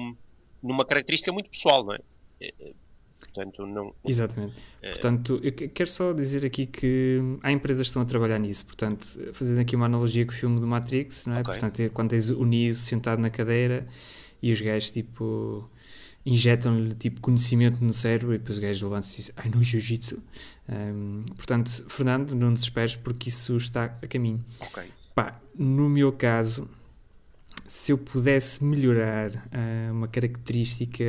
numa 0.63 0.85
característica 0.85 1.33
muito 1.33 1.51
pessoal, 1.51 1.85
não 1.85 1.95
é? 1.95 1.99
é, 2.41 2.55
é 2.61 2.73
portanto, 3.19 3.67
não, 3.67 3.95
Exatamente. 4.05 4.55
É... 4.83 4.91
Portanto, 4.91 5.41
eu 5.43 5.53
quero 5.53 5.89
só 5.89 6.13
dizer 6.13 6.45
aqui 6.45 6.67
que 6.67 7.19
há 7.43 7.51
empresas 7.51 7.87
que 7.87 7.91
estão 7.91 8.03
a 8.03 8.05
trabalhar 8.05 8.39
nisso. 8.39 8.65
Portanto, 8.67 9.07
fazendo 9.33 9.61
aqui 9.61 9.75
uma 9.75 9.87
analogia 9.87 10.27
com 10.27 10.33
o 10.33 10.35
filme 10.35 10.61
do 10.61 10.67
Matrix, 10.67 11.27
não 11.27 11.37
é? 11.37 11.41
Okay. 11.41 11.53
Portanto, 11.55 11.81
é 11.81 11.89
quando 11.89 12.11
tens 12.11 12.29
o 12.29 12.45
Neo 12.45 12.75
sentado 12.75 13.21
na 13.21 13.31
cadeira 13.31 13.87
e 14.43 14.53
os 14.53 14.61
gajos 14.61 14.91
tipo 14.91 15.71
injetam-lhe 16.25 16.95
tipo 16.95 17.21
conhecimento 17.21 17.83
no 17.85 17.93
cérebro 17.93 18.35
e 18.35 18.39
depois 18.39 18.59
o 18.59 18.61
gajo 18.61 18.87
levanta-se 18.87 19.15
e 19.15 19.25
diz 19.25 19.33
ai 19.37 19.49
no 19.49 19.63
jiu-jitsu. 19.63 20.23
Um, 20.69 21.23
portanto 21.37 21.85
Fernando 21.89 22.35
não 22.35 22.53
desesperes 22.53 22.97
porque 22.97 23.29
isso 23.29 23.57
está 23.57 23.85
a 23.85 24.07
caminho. 24.07 24.41
Ok. 24.61 24.85
Pá, 25.15 25.37
no 25.57 25.89
meu 25.89 26.13
caso 26.13 26.69
se 27.67 27.93
eu 27.93 27.99
pudesse 27.99 28.63
melhorar 28.65 29.31
uh, 29.31 29.93
uma 29.93 30.09
característica 30.09 31.05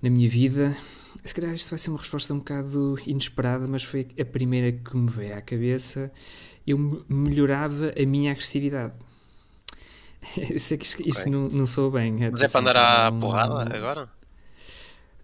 na 0.00 0.10
minha 0.10 0.28
vida 0.28 0.76
se 1.24 1.34
calhar 1.34 1.54
isto 1.54 1.70
vai 1.70 1.78
ser 1.78 1.90
uma 1.90 1.98
resposta 1.98 2.34
um 2.34 2.38
bocado 2.38 2.98
inesperada 3.06 3.66
mas 3.66 3.82
foi 3.82 4.08
a 4.18 4.24
primeira 4.24 4.72
que 4.72 4.96
me 4.96 5.10
veio 5.10 5.36
à 5.36 5.40
cabeça. 5.40 6.12
Eu 6.66 7.04
melhorava 7.08 7.92
a 8.00 8.06
minha 8.06 8.32
agressividade 8.32 8.94
sei 10.58 10.78
que 10.78 10.86
isto, 10.86 11.00
okay. 11.02 11.32
não, 11.32 11.48
não 11.48 11.66
sou 11.66 11.90
bem. 11.90 12.24
É 12.24 12.30
Mas 12.30 12.42
é 12.42 12.48
para 12.48 12.60
andar 12.60 12.76
à 12.76 13.10
não, 13.10 13.18
porrada 13.18 13.76
agora? 13.76 14.08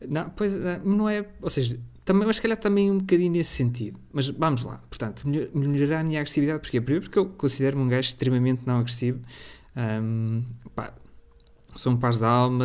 Não, 0.08 0.30
pois 0.30 0.54
não 0.84 1.08
é. 1.08 1.26
Ou 1.42 1.50
seja, 1.50 1.78
também, 2.04 2.26
mas 2.26 2.36
se 2.36 2.42
calhar 2.42 2.56
também 2.56 2.90
um 2.90 2.98
bocadinho 2.98 3.32
nesse 3.32 3.50
sentido. 3.50 3.98
Mas 4.12 4.28
vamos 4.28 4.64
lá. 4.64 4.82
Portanto, 4.88 5.26
melhorar 5.28 6.00
a 6.00 6.04
minha 6.04 6.20
agressividade. 6.20 6.60
Porquê? 6.60 6.80
Primeiro 6.80 7.04
porque 7.04 7.18
eu 7.18 7.26
considero-me 7.26 7.82
um 7.82 7.88
gajo 7.88 8.08
extremamente 8.08 8.62
não 8.66 8.80
agressivo. 8.80 9.20
Um, 9.76 10.42
pá, 10.74 10.94
sou 11.74 11.92
um 11.92 11.96
paz 11.96 12.18
da 12.18 12.28
alma, 12.28 12.64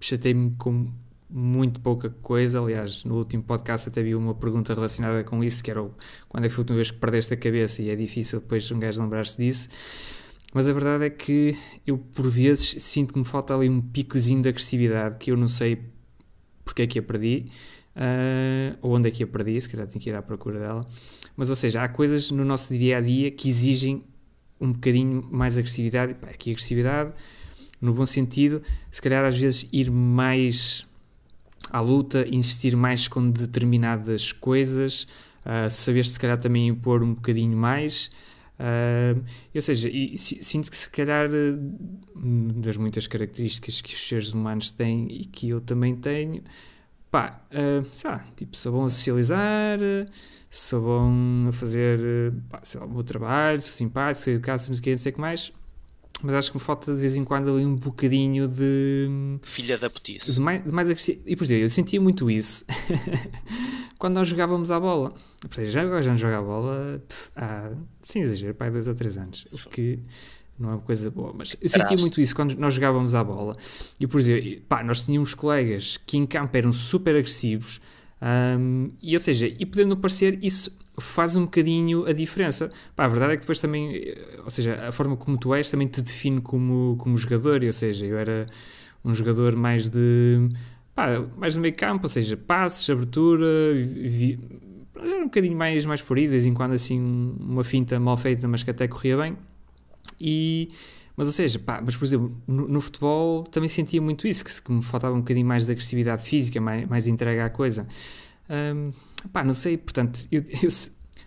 chatei-me 0.00 0.54
com 0.56 0.88
muito 1.30 1.80
pouca 1.80 2.10
coisa. 2.10 2.60
Aliás, 2.60 3.04
no 3.04 3.16
último 3.16 3.42
podcast 3.42 3.88
até 3.88 4.02
vi 4.02 4.14
uma 4.14 4.34
pergunta 4.34 4.74
relacionada 4.74 5.24
com 5.24 5.42
isso, 5.42 5.62
que 5.62 5.70
era 5.70 5.82
o, 5.82 5.92
quando 6.28 6.44
é 6.44 6.48
que 6.48 6.54
foi 6.54 6.62
a 6.62 6.64
última 6.64 6.76
vez 6.76 6.90
que 6.90 6.98
perdeste 6.98 7.34
a 7.34 7.36
cabeça 7.36 7.82
e 7.82 7.90
é 7.90 7.96
difícil 7.96 8.40
depois 8.40 8.70
um 8.70 8.78
gajo 8.78 9.02
lembrar-se 9.02 9.36
disso. 9.38 9.68
Mas 10.54 10.66
a 10.66 10.72
verdade 10.72 11.04
é 11.04 11.10
que 11.10 11.56
eu, 11.86 11.98
por 11.98 12.28
vezes, 12.28 12.82
sinto 12.82 13.12
que 13.12 13.18
me 13.18 13.24
falta 13.24 13.54
ali 13.54 13.68
um 13.68 13.80
picozinho 13.80 14.40
de 14.40 14.48
agressividade 14.48 15.16
que 15.18 15.30
eu 15.30 15.36
não 15.36 15.48
sei 15.48 15.78
porque 16.64 16.82
é 16.82 16.86
que 16.86 16.98
a 16.98 17.02
perdi 17.02 17.46
uh, 17.98 18.78
ou 18.80 18.94
onde 18.94 19.08
é 19.08 19.10
que 19.10 19.22
a 19.22 19.26
perdi, 19.26 19.60
se 19.60 19.68
calhar 19.68 19.86
tenho 19.86 20.00
que 20.00 20.08
ir 20.08 20.14
à 20.14 20.22
procura 20.22 20.58
dela. 20.58 20.86
Mas, 21.36 21.50
ou 21.50 21.56
seja, 21.56 21.82
há 21.82 21.88
coisas 21.88 22.30
no 22.30 22.44
nosso 22.44 22.74
dia 22.74 22.98
a 22.98 23.00
dia 23.00 23.30
que 23.30 23.48
exigem 23.48 24.04
um 24.60 24.72
bocadinho 24.72 25.26
mais 25.30 25.58
agressividade. 25.58 26.14
Pá, 26.14 26.28
aqui, 26.28 26.50
agressividade, 26.50 27.12
no 27.80 27.92
bom 27.92 28.06
sentido, 28.06 28.62
se 28.90 29.00
calhar 29.02 29.24
às 29.24 29.36
vezes 29.36 29.68
ir 29.72 29.90
mais 29.90 30.86
à 31.70 31.80
luta, 31.80 32.26
insistir 32.28 32.76
mais 32.76 33.06
com 33.06 33.30
determinadas 33.30 34.32
coisas, 34.32 35.06
uh, 35.44 35.68
saber 35.68 36.06
se 36.06 36.18
calhar 36.18 36.38
também 36.38 36.68
impor 36.68 37.02
um 37.02 37.14
bocadinho 37.14 37.56
mais 37.56 38.10
Uh, 38.58 39.22
ou 39.54 39.62
seja, 39.62 39.88
e, 39.88 40.18
sinto 40.18 40.70
que 40.70 40.76
se 40.76 40.90
calhar 40.90 41.28
das 42.56 42.76
muitas 42.76 43.06
características 43.06 43.80
que 43.80 43.94
os 43.94 44.08
seres 44.08 44.32
humanos 44.32 44.72
têm 44.72 45.06
e 45.10 45.24
que 45.24 45.50
eu 45.50 45.60
também 45.60 45.94
tenho, 45.94 46.42
pá, 47.10 47.40
uh, 47.52 47.86
sei 47.92 48.10
lá, 48.10 48.24
tipo, 48.36 48.56
sou 48.56 48.72
bom 48.72 48.86
a 48.86 48.90
socializar, 48.90 49.78
sou 50.50 50.82
bom 50.82 51.48
a 51.48 51.52
fazer, 51.52 52.32
pá, 52.48 52.60
sei 52.64 52.80
lá, 52.80 52.86
o 52.86 52.90
meu 52.90 53.04
trabalho, 53.04 53.62
sou 53.62 53.70
simpático, 53.72 54.24
sou 54.24 54.32
educado, 54.32 54.80
que, 54.80 54.90
não 54.90 54.98
sei 54.98 55.12
o 55.12 55.14
que 55.14 55.20
mais, 55.20 55.52
mas 56.22 56.34
acho 56.34 56.50
que 56.50 56.56
me 56.56 56.62
falta 56.62 56.94
de 56.94 57.00
vez 57.00 57.14
em 57.14 57.24
quando 57.24 57.54
ali 57.54 57.64
um 57.64 57.76
bocadinho 57.76 58.48
de. 58.48 59.38
Filha 59.42 59.78
da 59.78 59.88
putice. 59.88 60.34
De 60.34 60.40
mais, 60.40 60.64
de 60.64 60.70
mais 60.70 60.88
agressivo. 60.88 61.20
E 61.24 61.36
por 61.36 61.44
exemplo, 61.44 61.64
eu 61.64 61.70
sentia 61.70 62.00
muito 62.00 62.30
isso 62.30 62.64
quando 63.98 64.14
nós 64.14 64.28
jogávamos 64.28 64.70
à 64.70 64.80
bola. 64.80 65.12
Já 65.66 65.82
agora 65.82 66.02
já 66.02 66.10
não 66.10 66.18
joga 66.18 66.38
a 66.38 66.42
bola 66.42 67.02
há, 67.36 67.70
sem 68.02 68.22
exagero, 68.22 68.54
pai, 68.54 68.70
dois 68.70 68.88
ou 68.88 68.94
três 68.94 69.16
anos. 69.16 69.44
O 69.52 69.68
que 69.68 70.00
não 70.58 70.70
é 70.70 70.72
uma 70.72 70.80
coisa 70.80 71.10
boa. 71.10 71.32
Mas 71.32 71.56
eu 71.60 71.68
sentia 71.68 71.96
muito 71.98 72.20
isso 72.20 72.34
quando 72.34 72.56
nós 72.56 72.74
jogávamos 72.74 73.14
à 73.14 73.22
bola. 73.22 73.56
E 74.00 74.06
por 74.06 74.18
exemplo, 74.18 74.60
pá, 74.68 74.82
nós 74.82 75.04
tínhamos 75.04 75.34
colegas 75.34 75.96
que 75.98 76.16
em 76.16 76.26
campo 76.26 76.56
eram 76.56 76.72
super 76.72 77.14
agressivos. 77.14 77.80
Um, 78.20 78.90
e 79.00 79.14
ou 79.14 79.20
seja, 79.20 79.46
e 79.46 79.64
podendo 79.64 79.96
parecer, 79.96 80.38
isso 80.42 80.76
faz 81.00 81.36
um 81.36 81.42
bocadinho 81.42 82.06
a 82.06 82.12
diferença. 82.12 82.70
Pá, 82.94 83.04
a 83.04 83.08
verdade 83.08 83.34
é 83.34 83.36
que 83.36 83.42
depois 83.42 83.60
também, 83.60 83.96
eh, 83.96 84.40
ou 84.44 84.50
seja, 84.50 84.88
a 84.88 84.92
forma 84.92 85.16
como 85.16 85.38
tu 85.38 85.54
és 85.54 85.70
também 85.70 85.88
te 85.88 86.02
define 86.02 86.40
como, 86.40 86.96
como 86.98 87.16
jogador, 87.16 87.62
ou 87.64 87.72
seja, 87.72 88.06
eu 88.06 88.18
era 88.18 88.46
um 89.04 89.14
jogador 89.14 89.56
mais 89.56 89.88
de 89.88 90.48
pá, 90.94 91.24
mais 91.36 91.54
no 91.54 91.62
meio 91.62 91.74
campo, 91.74 92.04
ou 92.04 92.08
seja, 92.08 92.36
passes, 92.36 92.88
abertura, 92.90 93.46
vi, 93.74 94.38
era 94.96 95.20
um 95.20 95.24
bocadinho 95.24 95.56
mais, 95.56 95.84
mais 95.84 96.02
por 96.02 96.16
aí, 96.16 96.24
de 96.24 96.30
vez 96.30 96.46
em 96.46 96.54
quando 96.54 96.72
assim 96.72 97.00
uma 97.38 97.62
finta 97.62 97.98
mal 98.00 98.16
feita, 98.16 98.48
mas 98.48 98.62
que 98.62 98.70
até 98.70 98.88
corria 98.88 99.16
bem. 99.16 99.36
E, 100.20 100.68
mas 101.16 101.28
ou 101.28 101.32
seja, 101.32 101.58
pá, 101.58 101.80
mas 101.84 101.96
por 101.96 102.04
exemplo, 102.04 102.36
no, 102.46 102.66
no 102.66 102.80
futebol 102.80 103.44
também 103.44 103.68
sentia 103.68 104.02
muito 104.02 104.26
isso, 104.26 104.44
que, 104.44 104.62
que, 104.62 104.72
me 104.72 104.82
faltava 104.82 105.14
um 105.14 105.20
bocadinho 105.20 105.46
mais 105.46 105.66
de 105.66 105.72
agressividade 105.72 106.22
física, 106.22 106.60
mais, 106.60 106.88
mais 106.88 107.06
entrega 107.06 107.44
à 107.44 107.50
coisa. 107.50 107.86
Um, 108.48 108.92
pá, 109.32 109.44
não 109.44 109.54
sei, 109.54 109.76
portanto, 109.76 110.26
eu, 110.32 110.42
eu, 110.62 110.70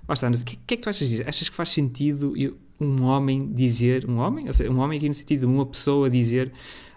basta, 0.08 0.28
o 0.28 0.44
que, 0.44 0.56
que, 0.56 0.74
é 0.74 0.78
que 0.78 0.84
tu 0.84 0.90
achas 0.90 1.08
disso? 1.08 1.24
Achas 1.25 1.50
que 1.50 1.56
faz 1.56 1.70
sentido 1.70 2.36
eu, 2.36 2.58
um 2.80 3.04
homem 3.04 3.54
dizer, 3.54 4.10
um 4.10 4.18
homem, 4.18 4.48
ou 4.48 4.54
seja, 4.54 4.72
um 4.72 4.80
homem 4.80 4.98
aqui 4.98 5.08
no 5.08 5.13
sentido 5.13 5.42
de 5.42 5.46
uma 5.46 5.66
pessoa 5.66 6.10
dizer 6.10 6.51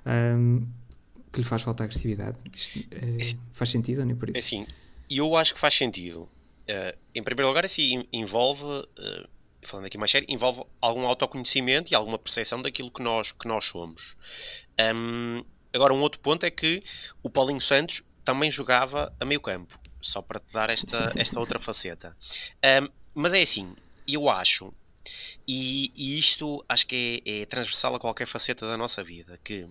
um, 0.07 0.67
que 1.31 1.41
lhe 1.41 1.47
faz 1.47 1.63
falta 1.63 1.85
agressividade? 1.85 2.39
Isto, 2.55 2.89
é, 2.91 3.19
faz 3.53 3.71
sentido 3.71 4.01
ou 4.01 4.07
nem 4.07 4.17
por 4.17 4.31
isso? 4.31 4.39
Assim, 4.39 4.67
eu 5.11 5.37
acho 5.37 5.53
que 5.53 5.61
faz 5.61 5.75
sentido. 5.75 6.23
Uh, 6.23 6.97
em 7.15 7.23
primeiro 7.23 7.49
lugar, 7.49 7.65
assim, 7.67 8.05
envolve, 8.11 8.65
uh, 8.65 9.29
falando 9.61 9.87
aqui 9.87 9.99
mais 9.99 10.11
sério, 10.11 10.27
envolve 10.31 10.63
algum 10.81 11.07
autoconhecimento 11.07 11.93
e 11.93 11.95
alguma 11.95 12.19
percepção 12.19 12.63
daquilo 12.63 12.91
que 12.91 13.03
nós, 13.03 13.33
que 13.33 13.47
nós 13.47 13.67
somos. 13.67 14.17
Um, 14.95 15.45
agora, 15.75 15.93
um 15.93 16.01
outro 16.01 16.21
ponto 16.21 16.47
é 16.47 16.51
que 16.51 16.83
o 17.23 17.29
Paulinho 17.29 17.61
Santos 17.61 18.03
também 18.25 18.51
jogava 18.51 19.13
a 19.21 19.25
meio 19.27 19.41
campo 19.41 19.79
só 20.07 20.23
para 20.23 20.41
te 20.41 20.53
dar 20.53 20.71
esta, 20.71 21.13
esta 21.17 21.41
outra 21.41 21.59
faceta. 21.59 22.17
Um, 22.83 22.89
mas 23.15 23.33
é 23.35 23.43
assim, 23.43 23.75
eu 24.07 24.29
acho, 24.29 24.73
e, 25.47 25.93
e 25.95 26.19
isto 26.19 26.65
acho 26.69 26.87
que 26.87 27.23
é, 27.25 27.43
é, 27.43 27.47
transversal 27.47 27.95
a 27.95 28.01
qualquer 28.01 28.27
faceta 28.27 28.67
da 28.67 28.77
nossa 28.77 29.03
vida, 29.03 29.39
que 29.43 29.67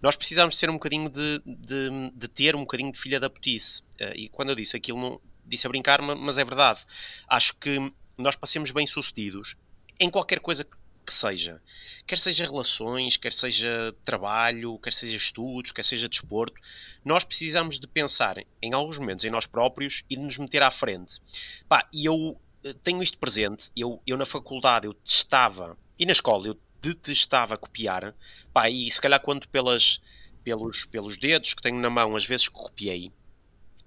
nós 0.00 0.16
precisamos 0.16 0.58
ser 0.58 0.68
um 0.70 0.74
bocadinho 0.74 1.08
de, 1.08 1.42
de, 1.44 2.10
de 2.14 2.28
ter 2.28 2.56
um 2.56 2.60
bocadinho 2.60 2.90
de 2.90 2.98
filha 2.98 3.20
da 3.20 3.30
putice. 3.30 3.82
Uh, 4.00 4.14
e 4.16 4.28
quando 4.28 4.50
eu 4.50 4.54
disse 4.54 4.76
aquilo, 4.76 5.00
não, 5.00 5.20
disse 5.46 5.66
a 5.66 5.70
brincar, 5.70 6.00
mas 6.02 6.38
é 6.38 6.44
verdade. 6.44 6.84
Acho 7.28 7.54
que 7.56 7.78
nós 8.16 8.36
passemos 8.36 8.70
bem 8.70 8.86
sucedidos 8.86 9.56
em 9.98 10.10
qualquer 10.10 10.40
coisa 10.40 10.66
que 11.04 11.12
seja. 11.12 11.60
Quer 12.06 12.18
seja 12.18 12.44
relações, 12.44 13.16
quer 13.16 13.32
seja 13.32 13.94
trabalho, 14.04 14.78
quer 14.78 14.92
seja 14.92 15.16
estudos, 15.16 15.72
quer 15.72 15.84
seja 15.84 16.08
desporto, 16.08 16.60
nós 17.04 17.24
precisamos 17.24 17.78
de 17.78 17.86
pensar 17.86 18.36
em 18.60 18.72
alguns 18.72 18.98
momentos 18.98 19.24
em 19.24 19.30
nós 19.30 19.46
próprios 19.46 20.04
e 20.08 20.16
de 20.16 20.22
nos 20.22 20.38
meter 20.38 20.62
à 20.62 20.70
frente. 20.70 21.20
Pá, 21.68 21.88
e 21.92 22.04
eu 22.04 22.40
eh, 22.64 22.74
tenho 22.84 23.02
isto 23.02 23.18
presente, 23.18 23.70
eu, 23.76 24.00
eu 24.06 24.16
na 24.16 24.26
faculdade 24.26 24.86
eu 24.86 24.94
testava, 24.94 25.76
e 25.98 26.06
na 26.06 26.12
escola 26.12 26.48
eu 26.48 26.58
detestava 26.80 27.56
copiar, 27.56 28.14
pá, 28.52 28.68
e 28.68 28.90
se 28.90 29.00
calhar 29.00 29.20
quando 29.20 29.48
pelas, 29.48 30.00
pelos, 30.42 30.84
pelos 30.84 31.16
dedos 31.16 31.54
que 31.54 31.62
tenho 31.62 31.80
na 31.80 31.90
mão, 31.90 32.16
às 32.16 32.24
vezes 32.24 32.48
copiei, 32.48 33.12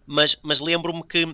mas, 0.05 0.37
mas 0.41 0.59
lembro-me 0.59 1.03
que 1.03 1.25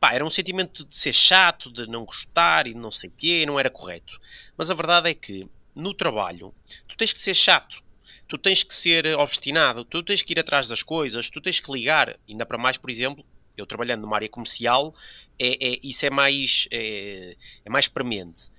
pá, 0.00 0.12
era 0.12 0.24
um 0.24 0.30
sentimento 0.30 0.84
de 0.84 0.96
ser 0.96 1.12
chato, 1.12 1.72
de 1.72 1.88
não 1.88 2.04
gostar 2.04 2.66
e 2.66 2.74
não 2.74 2.90
sei 2.90 3.08
o 3.08 3.12
quê, 3.16 3.44
não 3.46 3.58
era 3.58 3.70
correto. 3.70 4.18
Mas 4.56 4.70
a 4.70 4.74
verdade 4.74 5.10
é 5.10 5.14
que 5.14 5.48
no 5.74 5.94
trabalho 5.94 6.54
tu 6.86 6.96
tens 6.96 7.12
que 7.12 7.18
ser 7.18 7.34
chato, 7.34 7.82
tu 8.26 8.36
tens 8.36 8.62
que 8.62 8.74
ser 8.74 9.06
obstinado, 9.18 9.84
tu 9.84 10.02
tens 10.02 10.22
que 10.22 10.32
ir 10.32 10.38
atrás 10.38 10.68
das 10.68 10.82
coisas, 10.82 11.30
tu 11.30 11.40
tens 11.40 11.60
que 11.60 11.72
ligar, 11.72 12.18
ainda 12.28 12.44
para 12.44 12.58
mais, 12.58 12.76
por 12.76 12.90
exemplo, 12.90 13.24
eu 13.56 13.66
trabalhando 13.66 14.02
numa 14.02 14.16
área 14.16 14.28
comercial, 14.28 14.94
é, 15.38 15.66
é 15.66 15.78
isso 15.82 16.04
é 16.06 16.10
mais, 16.10 16.68
é, 16.70 17.36
é 17.64 17.70
mais 17.70 17.88
premente. 17.88 18.50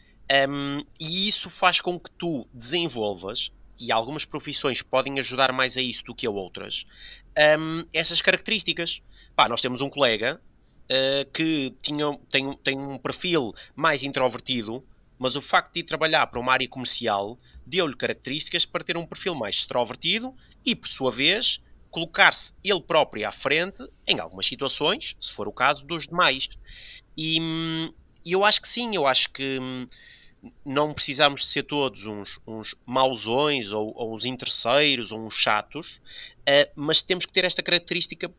Um, 0.49 0.83
e 0.99 1.27
isso 1.27 1.49
faz 1.49 1.81
com 1.81 1.99
que 1.99 2.11
tu 2.11 2.47
desenvolvas, 2.53 3.51
e 3.79 3.91
algumas 3.91 4.25
profissões 4.25 4.81
podem 4.81 5.19
ajudar 5.19 5.53
mais 5.53 5.77
a 5.77 5.81
isso 5.81 6.03
do 6.03 6.13
que 6.13 6.27
a 6.27 6.29
outras, 6.29 6.85
um, 7.57 7.85
essas 7.93 8.21
características. 8.21 9.01
Pá, 9.39 9.47
nós 9.47 9.61
temos 9.61 9.81
um 9.81 9.89
colega 9.89 10.37
uh, 10.91 11.31
que 11.31 11.73
tinha, 11.81 12.13
tem, 12.29 12.57
tem 12.57 12.77
um 12.77 12.97
perfil 12.97 13.53
mais 13.73 14.03
introvertido, 14.03 14.85
mas 15.17 15.37
o 15.37 15.41
facto 15.41 15.71
de 15.75 15.79
ir 15.79 15.83
trabalhar 15.83 16.27
para 16.27 16.41
uma 16.41 16.51
área 16.51 16.67
comercial 16.67 17.39
deu-lhe 17.65 17.95
características 17.95 18.65
para 18.65 18.83
ter 18.83 18.97
um 18.97 19.05
perfil 19.05 19.35
mais 19.35 19.55
extrovertido 19.55 20.35
e, 20.65 20.75
por 20.75 20.89
sua 20.89 21.09
vez, 21.09 21.61
colocar-se 21.89 22.51
ele 22.61 22.81
próprio 22.81 23.25
à 23.25 23.31
frente 23.31 23.81
em 24.05 24.19
algumas 24.19 24.45
situações, 24.45 25.15
se 25.21 25.33
for 25.33 25.47
o 25.47 25.53
caso, 25.53 25.85
dos 25.85 26.05
demais. 26.05 26.49
E 27.15 27.39
hum, 27.39 27.93
eu 28.25 28.43
acho 28.43 28.61
que 28.61 28.67
sim, 28.67 28.93
eu 28.93 29.07
acho 29.07 29.29
que 29.29 29.57
hum, 29.57 29.87
não 30.65 30.93
precisamos 30.93 31.47
ser 31.47 31.63
todos 31.63 32.05
uns, 32.05 32.41
uns 32.45 32.75
ou, 33.71 33.93
ou 33.95 34.13
uns 34.13 34.25
interesseiros 34.25 35.13
ou 35.13 35.25
uns 35.25 35.35
chatos, 35.35 36.01
uh, 36.39 36.69
mas 36.75 37.01
temos 37.01 37.25
que 37.25 37.31
ter 37.31 37.45
esta 37.45 37.63
característica 37.63 38.29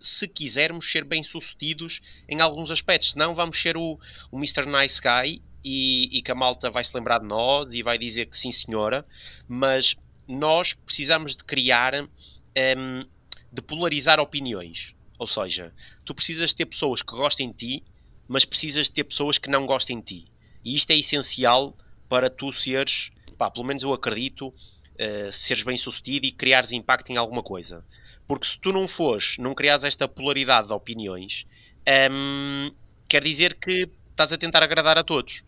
se 0.00 0.28
quisermos 0.28 0.90
ser 0.90 1.04
bem-sucedidos 1.04 2.00
em 2.28 2.40
alguns 2.40 2.70
aspectos, 2.70 3.12
senão 3.12 3.34
vamos 3.34 3.60
ser 3.60 3.76
o, 3.76 3.98
o 4.30 4.36
Mr. 4.36 4.66
Nice 4.66 5.00
Guy 5.00 5.42
e, 5.64 6.18
e 6.18 6.22
que 6.22 6.30
a 6.30 6.34
malta 6.34 6.70
vai 6.70 6.84
se 6.84 6.96
lembrar 6.96 7.18
de 7.18 7.26
nós 7.26 7.74
e 7.74 7.82
vai 7.82 7.98
dizer 7.98 8.26
que 8.26 8.36
sim 8.36 8.52
senhora, 8.52 9.04
mas 9.46 9.96
nós 10.26 10.74
precisamos 10.74 11.34
de 11.34 11.44
criar, 11.44 11.94
um, 11.94 13.04
de 13.52 13.62
polarizar 13.62 14.20
opiniões, 14.20 14.94
ou 15.18 15.26
seja, 15.26 15.74
tu 16.04 16.14
precisas 16.14 16.54
ter 16.54 16.66
pessoas 16.66 17.02
que 17.02 17.12
gostem 17.12 17.50
de 17.50 17.54
ti, 17.54 17.84
mas 18.28 18.44
precisas 18.44 18.86
de 18.86 18.92
ter 18.92 19.04
pessoas 19.04 19.38
que 19.38 19.50
não 19.50 19.66
gostem 19.66 19.98
de 19.98 20.04
ti. 20.04 20.32
E 20.64 20.76
isto 20.76 20.90
é 20.90 20.96
essencial 20.96 21.76
para 22.08 22.28
tu 22.28 22.52
seres, 22.52 23.10
pá, 23.36 23.50
pelo 23.50 23.66
menos 23.66 23.82
eu 23.82 23.92
acredito, 23.92 24.48
uh, 24.48 25.32
seres 25.32 25.62
bem 25.62 25.76
sucedido 25.76 26.26
e 26.26 26.32
criares 26.32 26.72
impacto 26.72 27.10
em 27.10 27.16
alguma 27.16 27.42
coisa. 27.42 27.84
Porque 28.28 28.46
se 28.46 28.58
tu 28.60 28.72
não 28.72 28.86
fores, 28.86 29.38
não 29.38 29.54
criares 29.54 29.82
esta 29.82 30.06
polaridade 30.06 30.68
de 30.68 30.72
opiniões, 30.74 31.46
um, 32.12 32.70
quer 33.08 33.22
dizer 33.24 33.54
que 33.54 33.90
estás 34.10 34.32
a 34.32 34.38
tentar 34.38 34.62
agradar 34.62 34.98
a 34.98 35.02
todos. 35.02 35.42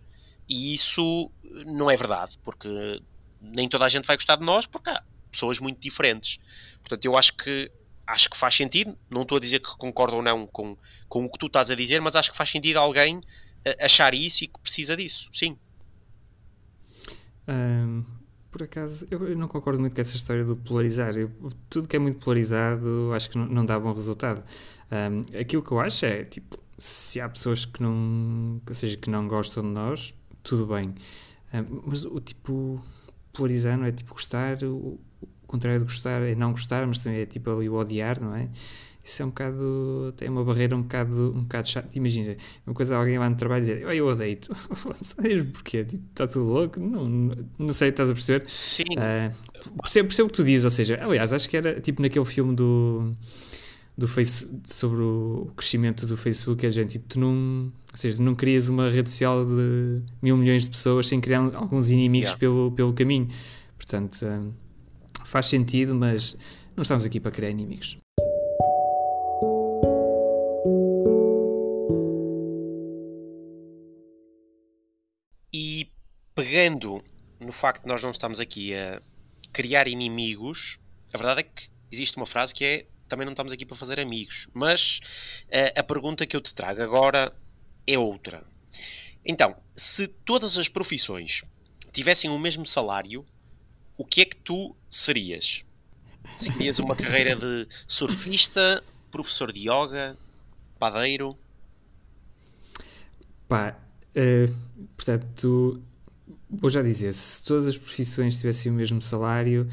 E 0.48 0.74
isso 0.74 1.30
não 1.66 1.90
é 1.90 1.96
verdade, 1.96 2.38
porque 2.42 2.68
nem 3.40 3.68
toda 3.68 3.84
a 3.84 3.88
gente 3.88 4.06
vai 4.06 4.16
gostar 4.16 4.36
de 4.36 4.44
nós, 4.44 4.66
porque 4.66 4.90
há 4.90 5.02
pessoas 5.30 5.60
muito 5.60 5.78
diferentes. 5.78 6.38
Portanto, 6.80 7.04
eu 7.04 7.16
acho 7.16 7.36
que 7.36 7.70
acho 8.06 8.28
que 8.28 8.36
faz 8.36 8.56
sentido. 8.56 8.98
Não 9.08 9.22
estou 9.22 9.36
a 9.36 9.40
dizer 9.40 9.60
que 9.60 9.76
concordo 9.76 10.16
ou 10.16 10.22
não 10.22 10.46
com, 10.46 10.76
com 11.08 11.24
o 11.24 11.30
que 11.30 11.38
tu 11.38 11.46
estás 11.46 11.70
a 11.70 11.76
dizer, 11.76 12.00
mas 12.00 12.16
acho 12.16 12.32
que 12.32 12.36
faz 12.36 12.50
sentido 12.50 12.78
alguém 12.78 13.20
achar 13.80 14.14
isso 14.14 14.44
e 14.44 14.48
que 14.48 14.58
precisa 14.58 14.96
disso, 14.96 15.28
sim. 15.32 15.56
Um, 17.46 18.04
por 18.50 18.62
acaso, 18.62 19.06
eu, 19.10 19.28
eu, 19.28 19.36
não 19.36 19.46
concordo 19.46 19.80
muito 19.80 19.94
com 19.94 20.00
essa 20.00 20.16
história 20.16 20.44
do 20.44 20.56
polarizar. 20.56 21.16
Eu, 21.16 21.30
tudo 21.68 21.86
que 21.86 21.96
é 21.96 21.98
muito 21.98 22.18
polarizado 22.18 23.12
acho 23.14 23.30
que 23.30 23.38
não, 23.38 23.46
não 23.46 23.64
dá 23.64 23.78
bom 23.78 23.92
resultado. 23.92 24.42
Um, 24.90 25.38
aquilo 25.38 25.62
que 25.62 25.70
eu 25.70 25.78
acho 25.80 26.04
é, 26.04 26.24
tipo, 26.24 26.58
se 26.76 27.20
há 27.20 27.28
pessoas 27.28 27.64
que 27.64 27.82
não, 27.82 28.60
ou 28.66 28.74
seja, 28.74 28.96
que 28.96 29.08
não 29.08 29.28
gostam 29.28 29.62
de 29.62 29.68
nós, 29.68 30.14
tudo 30.42 30.66
bem. 30.66 30.94
Um, 31.54 31.82
mas 31.86 32.04
o 32.04 32.20
tipo, 32.20 32.82
polarizar 33.32 33.78
não 33.78 33.86
é 33.86 33.92
tipo 33.92 34.12
gostar, 34.12 34.58
o, 34.64 34.98
o 35.22 35.28
contrário 35.46 35.80
de 35.80 35.86
gostar 35.86 36.22
é 36.22 36.34
não 36.34 36.52
gostar, 36.52 36.86
mas 36.86 36.98
também 36.98 37.20
é 37.20 37.26
tipo 37.26 37.50
ali 37.50 37.68
o 37.68 37.74
odiar, 37.74 38.20
não 38.20 38.34
é? 38.34 38.48
Isso 39.02 39.22
é 39.22 39.24
um 39.24 39.28
bocado. 39.28 40.14
tem 40.16 40.28
uma 40.28 40.44
barreira 40.44 40.76
um 40.76 40.82
bocado, 40.82 41.32
um 41.34 41.42
bocado 41.42 41.68
chata. 41.68 41.88
Imagina, 41.94 42.36
uma 42.66 42.74
coisa 42.74 42.96
alguém 42.96 43.18
vai 43.18 43.28
no 43.28 43.36
trabalho 43.36 43.60
dizer 43.60 43.82
eu 43.82 44.06
odeio-te. 44.06 44.48
Sabes 45.00 45.42
porquê? 45.50 45.84
Tipo, 45.84 46.02
está 46.10 46.26
tudo 46.26 46.44
louco? 46.44 46.78
Não, 46.78 47.34
não, 47.58 47.72
sei, 47.72 47.88
estás 47.88 48.10
a 48.10 48.14
perceber? 48.14 48.44
Sim. 48.48 48.84
Uh, 48.92 49.34
percebo, 49.82 50.08
percebo 50.08 50.28
o 50.28 50.30
que 50.30 50.36
tu 50.36 50.44
dizes, 50.44 50.64
ou 50.64 50.70
seja, 50.70 50.98
aliás, 51.02 51.32
acho 51.32 51.48
que 51.48 51.56
era 51.56 51.80
tipo 51.80 52.02
naquele 52.02 52.24
filme 52.24 52.54
do 52.54 53.12
do 54.00 54.08
face, 54.08 54.48
sobre 54.64 55.02
o 55.02 55.52
crescimento 55.54 56.06
do 56.06 56.16
Facebook 56.16 56.64
é 56.64 56.70
gente, 56.70 56.92
tipo, 56.92 57.06
tu 57.06 57.20
não, 57.20 57.70
ou 57.90 57.96
seja, 57.96 58.22
não 58.22 58.34
crias 58.34 58.68
uma 58.68 58.88
rede 58.88 59.10
social 59.10 59.44
de 59.44 60.00
mil 60.22 60.38
milhões 60.38 60.62
de 60.62 60.70
pessoas 60.70 61.06
sem 61.06 61.20
criar 61.20 61.40
alguns 61.54 61.90
inimigos 61.90 62.30
yeah. 62.30 62.38
pelo, 62.38 62.72
pelo 62.72 62.94
caminho. 62.94 63.28
Portanto, 63.76 64.24
um, 64.24 64.52
faz 65.24 65.46
sentido, 65.46 65.94
mas 65.94 66.34
não 66.74 66.82
estamos 66.82 67.04
aqui 67.04 67.20
para 67.20 67.30
criar 67.30 67.50
inimigos. 67.50 67.98
Pegando 76.50 77.00
no 77.38 77.52
facto 77.52 77.82
de 77.82 77.86
nós 77.88 78.02
não 78.02 78.10
estamos 78.10 78.40
aqui 78.40 78.74
a 78.74 79.00
criar 79.52 79.86
inimigos, 79.86 80.80
a 81.12 81.16
verdade 81.16 81.40
é 81.40 81.42
que 81.44 81.68
existe 81.92 82.16
uma 82.16 82.26
frase 82.26 82.52
que 82.52 82.64
é 82.64 82.86
também 83.08 83.24
não 83.24 83.32
estamos 83.32 83.52
aqui 83.52 83.64
para 83.64 83.76
fazer 83.76 84.00
amigos. 84.00 84.48
Mas 84.52 85.00
uh, 85.46 85.78
a 85.78 85.82
pergunta 85.84 86.26
que 86.26 86.36
eu 86.36 86.40
te 86.40 86.52
trago 86.52 86.82
agora 86.82 87.32
é 87.86 87.96
outra. 87.96 88.42
Então, 89.24 89.56
se 89.76 90.08
todas 90.08 90.58
as 90.58 90.68
profissões 90.68 91.44
tivessem 91.92 92.28
o 92.28 92.38
mesmo 92.38 92.66
salário, 92.66 93.24
o 93.96 94.04
que 94.04 94.22
é 94.22 94.24
que 94.24 94.36
tu 94.36 94.74
serias? 94.90 95.64
Serias 96.36 96.80
uma 96.80 96.96
carreira 96.96 97.36
de 97.36 97.68
surfista, 97.86 98.82
professor 99.12 99.52
de 99.52 99.68
yoga, 99.70 100.16
padeiro? 100.80 101.38
Pá, 103.46 103.76
uh, 104.16 104.86
portanto, 104.96 105.80
vou 106.50 106.70
já 106.70 106.82
dizer, 106.82 107.14
se 107.14 107.42
todas 107.42 107.66
as 107.66 107.78
profissões 107.78 108.38
tivessem 108.38 108.70
o 108.72 108.74
mesmo 108.74 109.00
salário, 109.00 109.68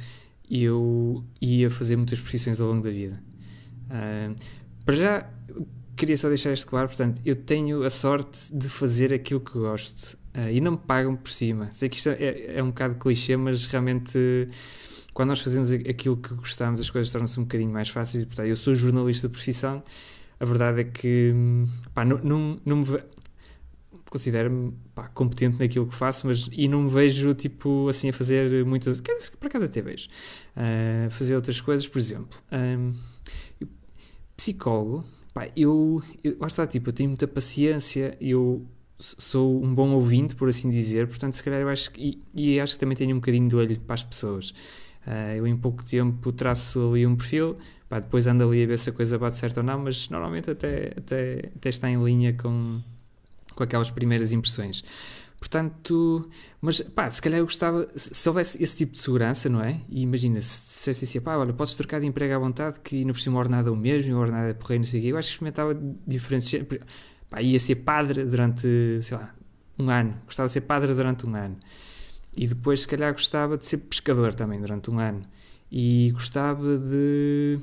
eu 0.50 1.24
ia 1.42 1.70
fazer 1.70 1.96
muitas 1.96 2.20
profissões 2.20 2.62
ao 2.62 2.68
longo 2.68 2.84
da 2.84 2.90
vida. 2.90 3.22
Uh, 3.88 4.36
para 4.86 4.96
já, 4.96 5.30
queria 5.96 6.18
só 6.18 6.30
deixar 6.30 6.54
isto 6.54 6.68
claro, 6.68 6.88
portanto, 6.88 7.22
eu 7.26 7.36
tenho 7.36 7.84
a 7.84 7.90
sorte 7.90 8.56
de 8.56 8.70
fazer 8.70 9.13
aquilo 9.13 9.40
que 9.40 9.54
gosto 9.54 10.18
uh, 10.36 10.50
e 10.52 10.62
não 10.62 10.74
me 10.74 10.78
pagam 10.78 11.16
por 11.16 11.32
cima. 11.32 11.70
Sei 11.74 11.90
que 11.90 11.98
isto 11.98 12.10
é, 12.10 12.58
é 12.58 12.63
um 12.63 12.68
bocado 12.68 12.96
clichê, 12.96 13.36
mas 13.36 13.66
realmente 13.66 14.18
quando 15.18 15.30
nós 15.30 15.42
fazemos 15.42 15.74
aquilo 15.74 16.16
que 16.16 16.32
gostamos, 16.36 16.80
as 16.80 16.92
coisas 16.92 17.12
tornam-se 17.12 17.40
um 17.40 17.44
bocadinho 17.44 17.72
mais 17.72 17.90
fáceis. 17.90 18.24
Portanto, 18.24 18.46
eu 18.46 18.56
sou 18.56 18.76
jornalista 18.76 19.28
de 19.28 19.32
profissão, 19.32 19.84
a 20.40 20.46
verdade 20.46 20.82
é 20.82 20.84
que 20.84 21.34
pá, 21.92 22.06
não, 22.06 22.20
não, 22.20 22.62
não 22.63 22.76
me 22.78 22.86
considero-me 24.10 24.74
competente 25.13 25.60
naquilo 25.60 25.88
que 25.88 25.96
faço, 25.96 26.28
mas 26.28 26.50
e 26.52 26.67
não 26.67 26.84
me 26.84 26.89
vejo 26.89 27.34
tipo 27.34 27.88
assim 27.89 28.10
a 28.10 28.13
fazer 28.13 28.65
muitas. 28.65 29.02
Por 29.39 29.48
acaso 29.48 29.65
até 29.65 29.82
vejo. 29.82 30.08
Uh, 30.56 31.10
fazer 31.10 31.36
outras 31.36 31.62
coisas, 31.62 31.88
por 31.88 32.00
exemplo. 32.00 32.39
Um, 32.52 32.91
psicólogo, 34.36 35.04
pá, 35.34 35.48
eu, 35.56 36.02
eu, 36.24 36.38
lá 36.39 36.48
está, 36.48 36.65
tipo, 36.67 36.89
eu 36.89 36.93
tenho 36.93 37.10
muita 37.10 37.28
paciência, 37.28 38.15
eu 38.22 38.65
sou 39.00 39.63
um 39.63 39.74
bom 39.74 39.91
ouvinte, 39.91 40.36
por 40.36 40.48
assim 40.48 40.70
dizer, 40.70 41.08
portanto, 41.08 41.34
se 41.34 41.43
calhar 41.43 41.60
eu 41.60 41.70
acho 41.70 41.91
que, 41.91 42.22
e, 42.36 42.54
e 42.54 42.60
acho 42.60 42.74
que 42.76 42.80
também 42.80 42.96
tenho 42.96 43.15
um 43.15 43.20
bocadinho 43.20 43.48
de 43.48 43.56
olho 43.56 43.80
para 43.80 43.96
as 43.96 44.04
pessoas. 44.04 44.52
Uh, 45.06 45.38
eu 45.38 45.48
em 45.48 45.58
pouco 45.58 45.84
tempo 45.84 46.32
traço 46.32 46.91
ali 46.91 47.06
um 47.06 47.15
perfil, 47.15 47.58
pá, 47.89 48.00
depois 48.00 48.28
ando 48.28 48.43
ali 48.43 48.63
a 48.63 48.67
ver 48.67 48.80
se 48.80 48.89
a 48.89 48.93
coisa 48.93 49.17
bate 49.17 49.38
certo 49.38 49.58
ou 49.58 49.63
não, 49.63 49.80
mas 49.80 50.10
normalmente 50.10 50.52
até, 50.52 50.93
até, 50.98 51.52
até 51.56 51.70
está 51.70 51.89
em 51.89 52.04
linha 52.04 52.34
com, 52.34 52.82
com 53.58 53.63
aquelas 53.63 53.91
primeiras 53.91 54.32
impressões. 54.32 54.84
Portanto, 55.39 56.28
mas 56.60 56.82
pá, 56.82 57.10
se 57.10 57.22
calhar 57.22 57.39
eu 57.39 57.46
gostava, 57.46 57.88
se 57.96 58.28
houvesse 58.28 58.62
esse 58.62 58.78
tipo 58.78 58.93
de 58.93 59.00
segurança, 59.00 59.48
não 59.48 59.62
é? 59.62 59.82
E 59.88 60.02
imagina, 60.02 60.41
se 60.41 60.62
dissesse 60.62 61.06
assim, 61.06 61.22
pá, 61.22 61.38
olha, 61.38 61.54
podes 61.54 61.76
trocar 61.76 62.00
de 62.00 62.08
emprego 62.08 62.34
à 62.34 62.39
vontade, 62.39 62.80
que 62.80 63.06
no 63.06 63.13
por 63.13 63.20
cima 63.20 63.38
ordenado 63.38 63.70
é 63.70 63.72
o 63.72 63.76
mesmo, 63.76 64.15
o 64.15 64.20
ordenado 64.20 64.50
é 64.50 64.54
porreiro, 64.54 64.82
não 64.84 64.89
sei 64.89 65.00
o 65.00 65.04
quê. 65.04 65.12
Eu 65.12 65.17
acho 65.17 65.28
que 65.28 65.34
experimentava 65.34 65.78
diferentes. 66.08 66.65
Pá, 67.30 67.41
ia 67.41 67.60
ser 67.60 67.76
padre 67.76 68.26
durante, 68.26 69.00
sei 69.02 69.17
lá, 69.17 69.34
um 69.78 69.89
ano. 69.89 70.15
Gostava 70.26 70.48
de 70.48 70.54
ser 70.54 70.62
padre 70.62 70.93
durante 70.96 71.28
um 71.28 71.36
ano. 71.36 71.58
E 72.36 72.48
depois, 72.48 72.82
se 72.82 72.88
calhar, 72.88 73.12
gostava 73.13 73.58
de 73.58 73.67
ser 73.67 73.78
pescador 73.78 74.34
também 74.34 74.60
durante 74.60 74.89
um 74.89 75.00
ano. 75.00 75.22
E 75.72 76.12
gostava 76.13 76.78
de 76.80 77.60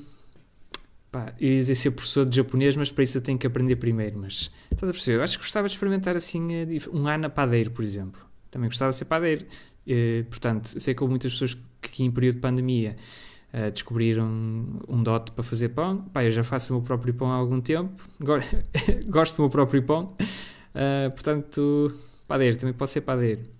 Pá, 1.14 1.32
eu 1.40 1.48
ia 1.48 1.74
ser 1.76 1.92
professor 1.92 2.26
de 2.26 2.34
japonês, 2.34 2.74
mas 2.74 2.90
para 2.90 3.04
isso 3.04 3.18
eu 3.18 3.22
tenho 3.22 3.38
que 3.38 3.46
aprender 3.46 3.76
primeiro. 3.76 4.18
Mas 4.18 4.50
estás 4.72 4.90
a 4.90 4.92
perceber? 4.92 5.18
Eu 5.18 5.22
acho 5.22 5.38
que 5.38 5.44
gostava 5.44 5.68
de 5.68 5.72
experimentar 5.72 6.16
assim 6.16 6.52
eh, 6.52 6.66
um 6.92 7.06
ano 7.06 7.26
a 7.26 7.30
padeiro, 7.30 7.70
por 7.70 7.84
exemplo. 7.84 8.20
Também 8.50 8.68
gostava 8.68 8.90
de 8.90 8.96
ser 8.96 9.04
padeiro. 9.04 9.46
Uh, 9.86 10.24
portanto, 10.24 10.80
sei 10.80 10.92
que 10.92 11.00
houve 11.00 11.12
muitas 11.12 11.32
pessoas 11.32 11.54
que, 11.80 11.88
que 11.88 12.02
em 12.02 12.10
período 12.10 12.36
de 12.36 12.40
pandemia 12.40 12.96
uh, 13.52 13.70
descobriram 13.70 14.26
um 14.88 15.00
dote 15.04 15.30
para 15.30 15.44
fazer 15.44 15.68
pão. 15.68 15.98
Pá, 15.98 16.24
eu 16.24 16.32
já 16.32 16.42
faço 16.42 16.72
o 16.72 16.78
meu 16.78 16.84
próprio 16.84 17.14
pão 17.14 17.30
há 17.30 17.36
algum 17.36 17.60
tempo. 17.60 18.02
Gosto 19.06 19.36
do 19.36 19.42
meu 19.42 19.50
próprio 19.50 19.84
pão. 19.84 20.16
Uh, 20.74 21.12
portanto, 21.12 21.96
padeiro, 22.26 22.56
também 22.56 22.74
posso 22.74 22.92
ser 22.92 23.02
padeiro 23.02 23.53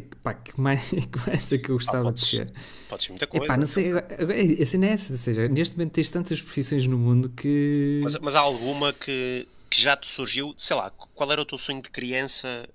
que, 0.00 0.16
pá, 0.16 0.34
que 0.34 0.60
mais, 0.60 0.80
que 0.90 1.26
mais 1.26 1.52
é 1.52 1.58
que 1.58 1.70
eu 1.70 1.76
gostava 1.76 2.00
ah, 2.00 2.04
podes, 2.04 2.24
de 2.24 2.30
ser? 2.30 2.52
Pode 2.88 3.04
ser 3.04 3.10
muita 3.10 3.26
coisa. 3.26 3.46
Epá, 3.46 3.56
não 3.56 3.66
sei, 3.66 3.92
a 3.92 4.66
cena 4.66 4.86
é 4.86 4.90
essa, 4.90 5.12
ou 5.12 5.18
seja, 5.18 5.48
neste 5.48 5.76
momento 5.76 5.92
tens 5.92 6.10
tantas 6.10 6.40
profissões 6.40 6.86
no 6.86 6.98
mundo 6.98 7.28
que... 7.30 8.00
Mas, 8.02 8.18
mas 8.20 8.34
há 8.34 8.40
alguma 8.40 8.92
que, 8.92 9.48
que 9.70 9.80
já 9.80 9.96
te 9.96 10.06
surgiu, 10.06 10.54
sei 10.56 10.76
lá, 10.76 10.90
qual 10.90 11.30
era 11.32 11.40
o 11.40 11.44
teu 11.44 11.58
sonho 11.58 11.82
de 11.82 11.90
criança, 11.90 12.68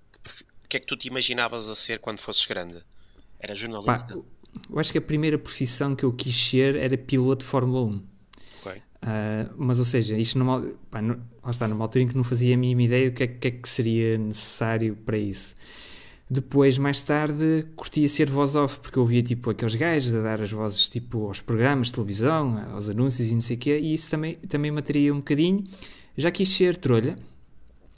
o 0.66 0.68
que 0.68 0.78
é 0.78 0.80
que 0.80 0.86
tu 0.86 0.96
te 0.98 1.08
imaginavas 1.08 1.70
a 1.70 1.76
ser 1.76 2.00
quando 2.00 2.20
fosses 2.20 2.46
grande? 2.46 2.84
Era 3.40 3.56
jornalista? 3.56 4.16
Pá, 4.16 4.22
eu 4.70 4.80
acho 4.80 4.92
que 4.92 4.98
a 4.98 5.02
primeira 5.02 5.38
profissão 5.38 5.96
que 5.96 6.04
eu 6.04 6.14
quis 6.14 6.36
ser 6.36 6.76
era 6.76 6.98
piloto 6.98 7.44
de 7.44 7.50
Fórmula 7.50 7.86
1. 7.86 8.04
Okay. 8.62 8.78
Uh, 8.78 9.54
mas, 9.58 9.80
ou 9.80 9.86
seja, 9.86 10.18
isto 10.18 10.38
numa, 10.38 10.62
pá, 10.92 11.02
no, 11.02 11.24
está, 11.48 11.68
numa 11.68 11.86
altura 11.86 12.04
em 12.04 12.08
que 12.08 12.16
não 12.16 12.24
fazia 12.24 12.56
a 12.56 12.58
mínima 12.58 12.84
ideia 12.84 13.10
o 13.10 13.14
que 13.14 13.24
é, 13.24 13.28
que, 13.28 13.48
é 13.48 13.52
que 13.52 13.70
seria 13.70 14.18
necessário 14.18 14.96
para 14.96 15.18
isso. 15.18 15.56
Depois, 16.32 16.78
mais 16.78 17.02
tarde, 17.02 17.66
curtia 17.76 18.08
ser 18.08 18.30
voz 18.30 18.56
off, 18.56 18.80
porque 18.80 19.00
eu 19.00 19.02
ouvia 19.02 19.24
tipo 19.24 19.50
aqueles 19.50 19.74
gajos 19.74 20.14
a 20.14 20.22
dar 20.22 20.40
as 20.40 20.52
vozes 20.52 20.88
tipo 20.88 21.26
aos 21.26 21.42
programas 21.42 21.88
de 21.88 21.94
televisão, 21.94 22.72
aos 22.72 22.88
anúncios 22.88 23.32
e 23.32 23.34
não 23.34 23.42
sei 23.42 23.56
o 23.56 23.60
quê, 23.60 23.80
e 23.80 23.96
isso 23.96 24.12
também, 24.12 24.36
também 24.48 24.70
me 24.70 24.78
atraía 24.78 25.12
um 25.12 25.18
bocadinho. 25.18 25.64
Já 26.16 26.30
quis 26.30 26.52
ser 26.52 26.78
trolha, 26.78 27.16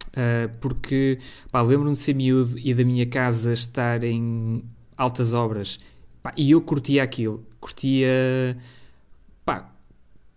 uh, 0.08 0.58
porque 0.62 1.20
lembro-me 1.54 1.92
de 1.92 2.00
ser 2.00 2.14
miúdo 2.14 2.58
e 2.58 2.74
da 2.74 2.86
minha 2.86 3.06
casa 3.06 3.52
estar 3.52 4.02
em 4.02 4.64
altas 4.96 5.34
obras, 5.34 5.78
pá, 6.24 6.34
e 6.38 6.52
eu 6.52 6.62
curtia 6.62 7.04
aquilo, 7.04 7.46
curtia, 7.60 8.58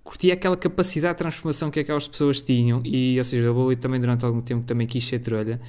curtia 0.03 0.35
aquela 0.35 0.57
capacidade 0.57 1.15
de 1.15 1.19
transformação 1.19 1.71
que 1.71 1.79
aquelas 1.79 2.09
pessoas 2.09 2.43
tinham, 2.43 2.83
e 2.85 3.17
ou 3.19 3.25
seja, 3.25 3.47
eu 3.47 3.77
também 3.77 4.01
durante 4.01 4.25
algum 4.25 4.41
tempo 4.41 4.67
também 4.67 4.85
quis 4.85 5.07
ser 5.07 5.21
trolha. 5.21 5.61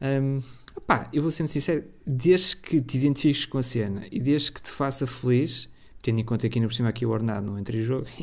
Um, 0.00 0.40
Pá, 0.86 1.08
eu 1.12 1.22
vou 1.22 1.30
ser 1.30 1.48
sincero, 1.48 1.84
desde 2.06 2.56
que 2.56 2.80
te 2.80 2.98
identifiques 2.98 3.46
com 3.46 3.58
a 3.58 3.62
cena 3.62 4.04
e 4.10 4.20
desde 4.20 4.52
que 4.52 4.60
te 4.60 4.70
faça 4.70 5.06
feliz, 5.06 5.68
tendo 6.02 6.20
em 6.20 6.24
conta 6.24 6.48
que 6.48 6.58
ainda 6.58 6.68
por 6.68 6.74
cima 6.74 6.90
aqui 6.90 7.06
o 7.06 7.10
ordenado 7.10 7.46
não 7.46 7.58
entra 7.58 7.74
em 7.74 7.82
jogo, 7.82 8.06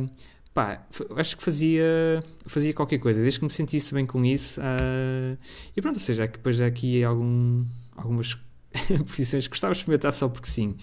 um, 0.00 0.08
pá, 0.54 0.86
acho 1.16 1.36
que 1.36 1.42
fazia, 1.42 2.22
fazia 2.46 2.72
qualquer 2.72 2.98
coisa, 2.98 3.20
desde 3.20 3.38
que 3.38 3.44
me 3.44 3.50
sentisse 3.50 3.92
bem 3.92 4.06
com 4.06 4.24
isso. 4.24 4.58
Uh, 4.60 5.36
e 5.76 5.82
pronto, 5.82 5.96
ou 5.96 6.00
seja, 6.00 6.26
depois 6.26 6.58
há 6.58 6.66
aqui 6.66 7.04
algum, 7.04 7.62
algumas 7.94 8.38
profissões 9.04 9.46
que 9.46 9.50
gostava 9.50 9.74
de 9.74 9.80
experimentar 9.80 10.14
só 10.14 10.28
porque 10.28 10.48
sim. 10.48 10.74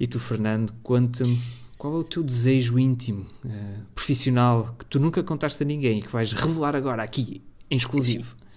E 0.00 0.08
tu, 0.08 0.18
Fernando, 0.18 0.74
conta-me 0.82 1.38
qual 1.76 1.94
é 1.94 1.98
o 1.98 2.04
teu 2.04 2.24
desejo 2.24 2.76
íntimo, 2.76 3.26
uh, 3.44 3.84
profissional, 3.94 4.74
que 4.76 4.86
tu 4.86 4.98
nunca 4.98 5.22
contaste 5.22 5.62
a 5.62 5.66
ninguém 5.66 6.00
e 6.00 6.02
que 6.02 6.08
vais 6.08 6.32
revelar 6.32 6.74
agora 6.74 7.04
aqui, 7.04 7.40
em 7.70 7.76
exclusivo. 7.76 8.34
Sim. 8.36 8.47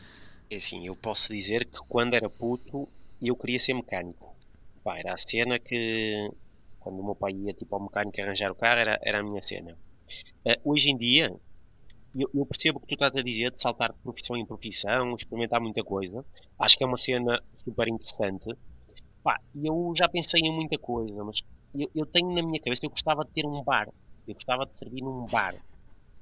É 0.52 0.58
assim, 0.58 0.86
eu 0.86 0.98
posso 0.98 1.32
dizer 1.32 1.64
que 1.64 1.80
quando 1.88 2.14
era 2.14 2.30
puto 2.30 2.86
eu 3.22 3.38
queria 3.38 3.58
ser 3.58 3.74
mecânico. 3.74 4.36
Pá, 4.84 5.00
era 5.00 5.14
a 5.14 5.18
cena 5.18 5.58
que 5.58 6.30
quando 6.78 7.00
o 7.00 7.06
meu 7.06 7.16
pai 7.16 7.32
ia 7.32 7.54
tipo, 7.54 7.74
ao 7.74 7.82
mecânico 7.82 8.22
arranjar 8.22 8.52
o 8.52 8.56
carro 8.56 8.80
era, 8.82 9.00
era 9.02 9.20
a 9.22 9.24
minha 9.24 9.42
cena. 9.42 9.78
Uh, 10.46 10.72
hoje 10.72 10.90
em 10.90 10.98
dia 10.98 11.34
eu, 12.14 12.30
eu, 12.36 12.46
percebo 12.46 12.80
o 12.80 12.82
que 12.82 12.88
tu 12.88 12.96
estás 12.96 13.16
a 13.16 13.24
dizer 13.24 13.50
de 13.52 13.62
saltar 13.62 13.94
de 13.94 14.00
profissão 14.00 14.36
em 14.36 14.46
profissão, 14.46 15.16
experimentar 15.16 15.62
muita 15.62 15.86
coisa. 15.86 16.26
Acho 16.60 16.78
que 16.78 16.84
é 16.84 16.88
uma 16.88 16.98
cena 16.98 17.42
super 17.56 17.88
interessante. 17.88 18.54
Pá, 19.24 19.40
eu 19.56 19.94
já 19.96 20.10
pensei 20.10 20.42
em 20.42 20.54
muita 20.54 20.78
coisa, 20.78 21.24
mas 21.24 21.42
eu, 21.74 21.90
eu 21.96 22.06
tenho 22.06 22.30
na 22.36 22.44
minha 22.44 22.60
cabeça, 22.60 22.86
eu 22.86 22.90
gostava 22.90 23.24
de 23.24 23.32
ter 23.32 23.46
um 23.46 23.64
bar. 23.64 23.88
Eu 24.28 24.34
gostava 24.34 24.66
de 24.66 24.76
servir 24.76 25.02
num 25.02 25.28
bar. 25.28 25.56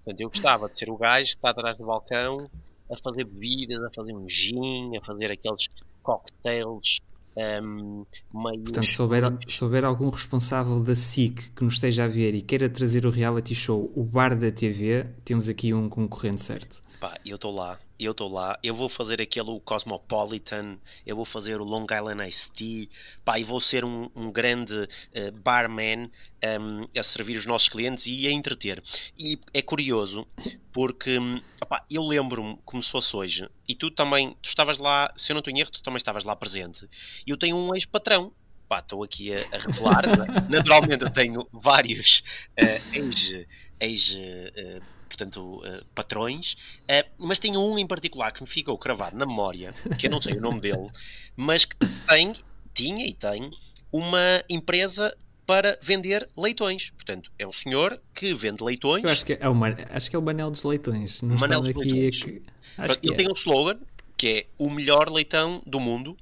Portanto, 0.03 0.21
eu 0.21 0.29
gostava 0.29 0.69
de 0.69 0.77
ser 0.77 0.91
o 0.91 0.97
gajo 0.97 1.23
que 1.23 1.29
está 1.29 1.49
atrás 1.49 1.79
do 1.79 1.87
balcão 1.87 2.47
a 2.91 2.97
fazer 2.97 3.25
bebidas, 3.25 3.79
a 3.79 3.89
fazer 3.91 4.15
um 4.15 4.27
gin, 4.27 4.97
a 4.97 5.01
fazer 5.03 5.31
aqueles 5.31 5.69
cocktails 6.01 7.01
um, 7.35 8.05
meio. 8.33 8.63
Portanto, 8.63 8.85
se 8.85 9.01
houver, 9.01 9.37
se 9.47 9.63
houver 9.63 9.85
algum 9.85 10.09
responsável 10.09 10.79
da 10.81 10.95
SIC 10.95 11.51
que 11.55 11.63
nos 11.63 11.75
esteja 11.75 12.05
a 12.05 12.07
ver 12.07 12.33
e 12.33 12.41
queira 12.41 12.69
trazer 12.69 13.05
o 13.05 13.09
reality 13.09 13.55
show 13.55 13.91
O 13.95 14.03
Bar 14.03 14.35
da 14.35 14.51
TV, 14.51 15.05
temos 15.23 15.47
aqui 15.47 15.73
um 15.73 15.87
concorrente 15.87 16.41
certo. 16.41 16.83
Pá, 16.99 17.17
eu 17.25 17.35
estou 17.35 17.55
lá, 17.55 17.79
eu 17.97 18.11
estou 18.11 18.29
lá, 18.29 18.59
eu 18.61 18.75
vou 18.75 18.89
fazer 18.89 19.21
aquele 19.21 19.57
Cosmopolitan, 19.61 20.77
eu 21.05 21.15
vou 21.15 21.23
fazer 21.23 21.61
o 21.61 21.63
Long 21.63 21.85
Island 21.85 22.27
Iced 22.27 22.51
Tea, 22.51 22.87
pá, 23.23 23.39
e 23.39 23.43
vou 23.45 23.61
ser 23.61 23.85
um, 23.85 24.09
um 24.13 24.29
grande 24.29 24.75
uh, 24.75 25.31
barman 25.41 26.11
um, 26.59 26.87
a 26.97 27.01
servir 27.01 27.37
os 27.37 27.45
nossos 27.45 27.69
clientes 27.69 28.05
e 28.07 28.27
a 28.27 28.31
entreter. 28.31 28.83
E 29.17 29.39
é 29.53 29.61
curioso, 29.61 30.27
porque 30.73 31.17
opá, 31.61 31.85
eu 31.89 32.03
lembro-me 32.05 32.59
como 32.65 32.83
se 32.83 32.91
fosse 32.91 33.15
hoje, 33.15 33.49
e 33.65 33.73
tu 33.73 33.89
também, 33.89 34.35
tu 34.41 34.49
estavas 34.49 34.77
lá, 34.77 35.09
se 35.15 35.31
eu 35.31 35.35
não 35.35 35.43
em 35.47 35.61
erro, 35.61 35.71
tu 35.71 35.81
também 35.81 35.97
estavas 35.97 36.25
lá 36.25 36.35
presente, 36.35 36.85
e 37.25 37.31
eu 37.31 37.37
tenho 37.37 37.55
um 37.55 37.73
ex-patrão, 37.73 38.33
pá, 38.67 38.79
estou 38.79 39.05
aqui 39.05 39.33
a, 39.33 39.37
a 39.53 39.57
revelar, 39.57 40.03
naturalmente 40.51 41.05
eu 41.05 41.09
tenho 41.09 41.47
vários 41.53 42.23
uh, 42.59 42.93
ex... 42.93 43.45
ex 43.79 44.15
uh, 44.15 44.98
portanto, 45.09 45.57
uh, 45.57 45.85
patrões, 45.93 46.53
uh, 46.83 47.09
mas 47.17 47.39
tem 47.39 47.57
um 47.57 47.77
em 47.77 47.85
particular 47.85 48.31
que 48.31 48.41
me 48.41 48.47
ficou 48.47 48.77
cravado 48.77 49.17
na 49.17 49.25
memória, 49.25 49.73
que 49.97 50.07
eu 50.07 50.11
não 50.11 50.21
sei 50.21 50.37
o 50.37 50.41
nome 50.41 50.61
dele, 50.61 50.89
mas 51.35 51.65
que 51.65 51.75
tem, 52.07 52.31
tinha 52.73 53.05
e 53.05 53.13
tem 53.13 53.49
uma 53.91 54.43
empresa 54.49 55.13
para 55.45 55.77
vender 55.81 56.29
leitões. 56.37 56.91
Portanto, 56.91 57.31
é 57.39 57.47
um 57.47 57.51
senhor 57.51 57.99
que 58.13 58.35
vende 58.35 58.63
leitões. 58.63 59.03
Eu 59.03 59.09
acho 59.09 59.25
que 59.25 59.33
é 59.33 59.49
o, 59.49 59.55
acho 59.91 60.09
que 60.09 60.15
é 60.15 60.19
o 60.19 60.21
Manel 60.21 60.51
dos 60.51 60.63
Leitões. 60.63 61.23
Não 61.23 61.35
Manel 61.37 61.61
dos 61.61 61.73
Leitões. 61.73 62.23
Que... 62.23 62.29
ele 62.29 63.13
é. 63.13 63.15
tem 63.15 63.27
um 63.27 63.33
slogan 63.33 63.79
que 64.15 64.27
é 64.27 64.45
o 64.57 64.69
melhor 64.69 65.09
leitão 65.09 65.63
do 65.65 65.79
mundo. 65.79 66.15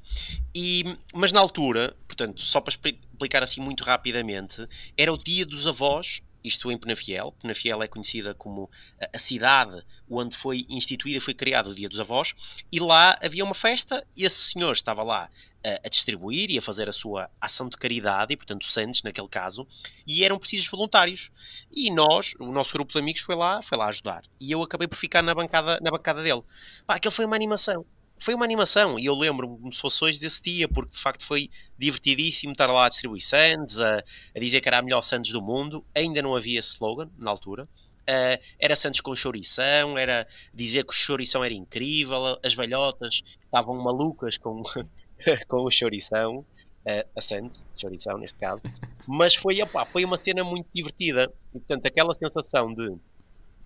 E, 0.53 0.83
mas 1.13 1.31
na 1.31 1.39
altura, 1.39 1.95
portanto, 2.07 2.39
só 2.41 2.61
para 2.61 2.71
explicar 2.71 3.41
assim 3.41 3.59
muito 3.59 3.83
rapidamente, 3.83 4.67
era 4.95 5.11
o 5.11 5.17
dia 5.17 5.43
dos 5.43 5.65
avós 5.65 6.21
isto 6.47 6.71
em 6.71 6.77
Penafiel. 6.77 7.33
Penafiel 7.39 7.83
é 7.83 7.87
conhecida 7.87 8.33
como 8.33 8.69
a 9.13 9.19
cidade 9.19 9.83
onde 10.09 10.35
foi 10.35 10.65
instituída, 10.69 11.21
foi 11.21 11.33
criado 11.33 11.67
o 11.67 11.75
Dia 11.75 11.89
dos 11.89 11.99
Avós, 11.99 12.33
e 12.71 12.79
lá 12.79 13.17
havia 13.21 13.43
uma 13.43 13.53
festa, 13.53 14.05
e 14.15 14.25
esse 14.25 14.53
senhor 14.53 14.71
estava 14.71 15.03
lá 15.03 15.29
a, 15.63 15.87
a 15.87 15.89
distribuir 15.89 16.49
e 16.49 16.57
a 16.57 16.61
fazer 16.61 16.89
a 16.89 16.93
sua 16.93 17.29
ação 17.41 17.67
de 17.67 17.77
caridade, 17.77 18.33
e 18.33 18.37
portanto 18.37 18.65
Santos 18.65 19.03
naquele 19.03 19.27
caso, 19.27 19.67
e 20.05 20.23
eram 20.23 20.39
precisos 20.39 20.67
voluntários. 20.69 21.31
E 21.71 21.91
nós, 21.91 22.33
o 22.39 22.51
nosso 22.51 22.73
grupo 22.73 22.93
de 22.93 22.99
amigos 22.99 23.21
foi 23.21 23.35
lá, 23.35 23.61
foi 23.61 23.77
lá 23.77 23.87
ajudar. 23.87 24.23
E 24.39 24.51
eu 24.51 24.63
acabei 24.63 24.87
por 24.87 24.97
ficar 24.97 25.21
na 25.21 25.35
bancada, 25.35 25.79
na 25.81 25.91
bancada 25.91 26.23
dele. 26.23 26.43
Pá, 26.85 26.95
aquilo 26.95 27.11
foi 27.11 27.25
uma 27.25 27.35
animação 27.35 27.85
foi 28.19 28.33
uma 28.33 28.45
animação 28.45 28.97
e 28.97 29.05
eu 29.05 29.15
lembro-me 29.15 29.57
como 29.57 29.71
se 29.71 29.81
fosse 29.81 30.03
hoje 30.03 30.19
desse 30.19 30.41
dia, 30.41 30.67
porque 30.67 30.91
de 30.91 30.99
facto 30.99 31.23
foi 31.23 31.49
divertidíssimo 31.77 32.51
estar 32.51 32.67
lá 32.67 32.85
a 32.85 32.89
distribuir 32.89 33.23
sandes, 33.23 33.79
a, 33.79 34.03
a 34.35 34.39
dizer 34.39 34.61
que 34.61 34.67
era 34.67 34.79
a 34.79 34.81
melhor 34.81 35.01
sandes 35.01 35.31
do 35.31 35.41
mundo. 35.41 35.85
Ainda 35.95 36.21
não 36.21 36.35
havia 36.35 36.59
slogan 36.59 37.09
na 37.17 37.29
altura. 37.29 37.67
Uh, 38.09 38.39
era 38.57 38.73
Santos 38.73 39.01
com 39.01 39.13
chourição, 39.13 39.97
era 39.97 40.25
dizer 40.53 40.85
que 40.85 40.93
o 40.93 40.95
chourição 40.95 41.43
era 41.43 41.53
incrível, 41.53 42.39
as 42.41 42.53
velhotas 42.53 43.21
estavam 43.43 43.75
malucas 43.83 44.37
com, 44.37 44.63
com 45.49 45.63
o 45.63 45.69
chourição, 45.69 46.37
uh, 46.37 47.09
a 47.13 47.21
Santos, 47.21 47.61
chourição 47.75 48.17
neste 48.17 48.37
caso, 48.37 48.61
mas 49.05 49.35
foi, 49.35 49.61
opa, 49.61 49.85
foi 49.85 50.05
uma 50.05 50.17
cena 50.17 50.41
muito 50.41 50.67
divertida. 50.73 51.29
E, 51.53 51.59
portanto, 51.59 51.85
aquela 51.85 52.15
sensação 52.15 52.73
de 52.73 52.95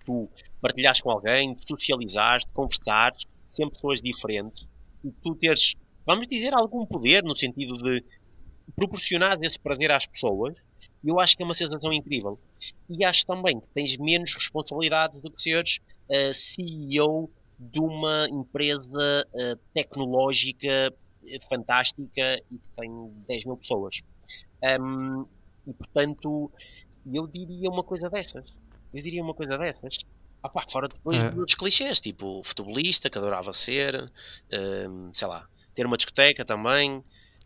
tu 0.04 0.28
partilhares 0.60 1.00
com 1.00 1.10
alguém, 1.12 1.54
de 1.54 1.64
socializares, 1.64 2.44
de 2.44 2.52
conversares, 2.52 3.24
sempre 3.54 3.74
pessoas 3.74 4.00
diferentes, 4.00 4.68
e 5.04 5.10
tu 5.10 5.34
teres, 5.34 5.74
vamos 6.06 6.26
dizer, 6.26 6.54
algum 6.54 6.84
poder 6.86 7.22
no 7.22 7.34
sentido 7.34 7.76
de 7.76 8.04
proporcionar 8.74 9.36
esse 9.42 9.58
prazer 9.58 9.90
às 9.90 10.06
pessoas, 10.06 10.54
eu 11.04 11.18
acho 11.18 11.36
que 11.36 11.42
é 11.42 11.46
uma 11.46 11.54
sensação 11.54 11.92
incrível. 11.92 12.38
E 12.88 13.04
acho 13.04 13.26
também 13.26 13.58
que 13.60 13.68
tens 13.68 13.96
menos 13.96 14.34
responsabilidade 14.34 15.20
do 15.20 15.30
que 15.30 15.42
seres 15.42 15.78
uh, 16.08 16.14
eh, 16.14 16.32
CEO 16.32 17.28
de 17.58 17.80
uma 17.80 18.28
empresa 18.30 19.26
uh, 19.34 19.56
tecnológica 19.74 20.92
eh, 21.26 21.38
fantástica 21.48 22.42
e 22.50 22.58
que 22.58 22.68
tem 22.76 22.90
10 23.28 23.44
mil 23.46 23.56
pessoas. 23.56 24.00
Um, 24.80 25.26
e 25.66 25.72
portanto, 25.72 26.50
eu 27.12 27.26
diria 27.26 27.68
uma 27.68 27.82
coisa 27.82 28.08
dessas. 28.08 28.60
Eu 28.92 29.02
diria 29.02 29.22
uma 29.22 29.34
coisa 29.34 29.56
dessas. 29.58 29.98
Ah 30.42 30.48
pá, 30.48 30.64
fora 30.68 30.88
depois 30.88 31.22
é. 31.22 31.30
de 31.30 31.38
outros 31.38 31.54
clichês, 31.54 32.00
tipo 32.00 32.42
futebolista, 32.44 33.08
que 33.08 33.16
adorava 33.16 33.52
ser, 33.52 34.10
um, 34.88 35.10
sei 35.12 35.28
lá, 35.28 35.46
ter 35.74 35.86
uma 35.86 35.96
discoteca 35.96 36.44
também. 36.44 37.02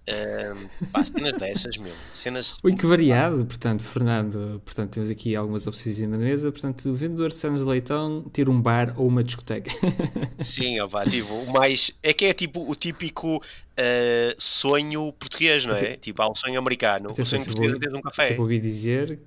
Um, 0.09 0.87
pá, 0.87 1.05
cenas 1.05 1.37
dessas, 1.37 1.77
meu. 1.77 1.93
Cenas. 2.13 2.59
Ui, 2.63 2.77
que 2.77 2.87
variado, 2.87 3.45
portanto, 3.45 3.83
Fernando. 3.83 4.63
Portanto, 4.65 4.93
temos 4.93 5.11
aqui 5.11 5.35
algumas 5.35 5.67
opções 5.67 6.01
na 6.03 6.17
mesa. 6.17 6.53
Portanto, 6.53 6.91
o 6.91 6.95
vendedor 6.95 7.29
de 7.29 7.35
Santos 7.35 7.61
de 7.61 7.67
Leitão 7.67 8.23
ter 8.33 8.49
um 8.49 8.61
bar 8.61 8.95
ou 8.97 9.09
uma 9.09 9.25
discoteca. 9.25 9.71
Sim, 10.39 10.79
ó, 10.79 10.89
pá, 10.89 11.05
tipo, 11.05 11.35
o 11.35 11.53
mais. 11.53 11.91
É 12.03 12.13
que 12.13 12.27
é 12.27 12.33
tipo 12.33 12.71
o 12.71 12.75
típico 12.77 13.39
uh, 13.39 14.35
sonho 14.39 15.13
português, 15.13 15.67
não 15.67 15.75
é? 15.75 15.97
Tipo, 15.97 16.23
há 16.23 16.31
um 16.31 16.35
sonho 16.35 16.59
americano. 16.59 17.11
Atenção, 17.11 17.39
o 17.39 17.43
sonho 17.43 17.45
português 17.45 17.73
é 17.75 17.79
ter 17.79 17.97
um 17.97 18.01
café. 18.01 18.35
Se 18.35 18.41
ouvi 18.41 18.61
dizer 18.61 19.19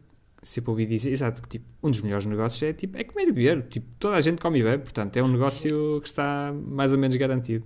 sempre 0.50 0.72
ouvi 0.72 0.86
dizer, 0.86 1.12
exato, 1.12 1.42
que 1.42 1.50
tipo, 1.50 1.66
um 1.82 1.92
dos 1.92 2.02
melhores 2.02 2.26
negócios 2.26 2.62
é, 2.64 2.74
tipo, 2.74 2.98
é 2.98 3.04
comer 3.04 3.24
e 3.24 3.32
beber. 3.32 3.68
Tipo, 3.68 3.88
toda 4.00 4.16
a 4.16 4.22
gente 4.22 4.42
come 4.42 4.60
e 4.60 4.64
bebe, 4.64 4.84
portanto, 4.84 5.16
é 5.18 5.24
um 5.24 5.28
negócio 5.28 6.00
que 6.02 6.08
está 6.08 6.52
mais 6.54 6.92
ou 6.92 7.00
menos 7.00 7.16
garantido. 7.16 7.66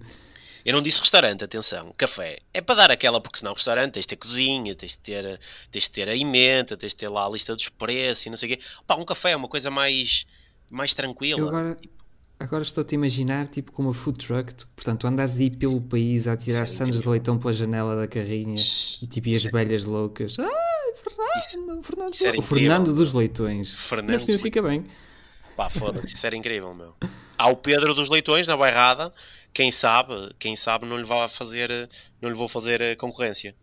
Eu 0.65 0.73
não 0.73 0.81
disse 0.81 0.99
restaurante, 0.99 1.43
atenção, 1.43 1.93
café. 1.97 2.39
É 2.53 2.61
para 2.61 2.75
dar 2.75 2.91
aquela, 2.91 3.19
porque 3.19 3.37
senão 3.37 3.53
restaurante 3.53 3.93
tens 3.93 4.03
de 4.03 4.09
ter 4.09 4.15
cozinha, 4.15 4.73
tens 4.75 4.93
de 4.93 4.99
ter, 4.99 5.39
tens 5.69 5.83
de 5.83 5.91
ter 5.91 6.07
a 6.07 6.15
emenda, 6.15 6.77
tens 6.77 6.93
de 6.93 6.97
ter 6.97 7.09
lá 7.09 7.25
a 7.25 7.29
lista 7.29 7.53
dos 7.53 7.67
preços 7.67 8.25
e 8.25 8.29
não 8.29 8.37
sei 8.37 8.53
o 8.53 8.57
quê. 8.57 8.63
Pá, 8.87 8.95
um 8.95 9.03
café 9.03 9.31
é 9.31 9.35
uma 9.35 9.49
coisa 9.49 9.69
mais, 9.69 10.25
mais 10.71 10.93
tranquila. 10.93 11.41
Eu 11.41 11.47
agora, 11.49 11.75
tipo... 11.75 11.93
agora 12.39 12.63
estou-te 12.63 12.95
a 12.95 12.97
imaginar, 12.97 13.47
tipo, 13.47 13.73
com 13.73 13.83
uma 13.83 13.93
food 13.93 14.25
truck, 14.25 14.55
tu, 14.55 14.67
portanto, 14.73 15.05
de 15.05 15.43
ir 15.43 15.57
pelo 15.57 15.81
país 15.81 16.27
a 16.29 16.37
tirar 16.37 16.65
sandes 16.65 17.01
de 17.01 17.09
leitão 17.09 17.37
pela 17.37 17.51
janela 17.51 17.97
da 17.97 18.07
carrinha 18.07 18.55
e 19.01 19.07
tipo, 19.07 19.27
e 19.27 19.31
as 19.35 19.43
velhas 19.43 19.83
loucas. 19.83 20.37
Ah! 20.39 20.72
Fernando, 20.95 21.37
isso, 21.37 21.83
Fernando, 21.83 22.13
isso 22.13 22.39
o 22.39 22.41
Fernando 22.41 22.93
dos 22.93 23.13
Leitões. 23.13 23.75
Fernando 23.75 24.15
assim 24.15 24.39
fica 24.39 24.61
bem. 24.61 24.85
Pá, 25.55 25.69
foda-se, 25.69 26.15
isso 26.15 26.25
era 26.25 26.35
incrível, 26.35 26.73
meu. 26.73 26.95
Há 27.37 27.49
o 27.49 27.55
Pedro 27.55 27.93
dos 27.93 28.09
Leitões 28.09 28.47
na 28.47 28.57
bairrada, 28.57 29.11
quem 29.53 29.71
sabe, 29.71 30.33
quem 30.39 30.55
sabe 30.55 30.85
não 30.85 30.97
lhe 30.97 31.03
vou 31.03 31.27
fazer, 31.29 31.89
não 32.21 32.29
lhe 32.29 32.35
vou 32.35 32.47
fazer 32.47 32.81
eh, 32.81 32.95
concorrência. 32.95 33.55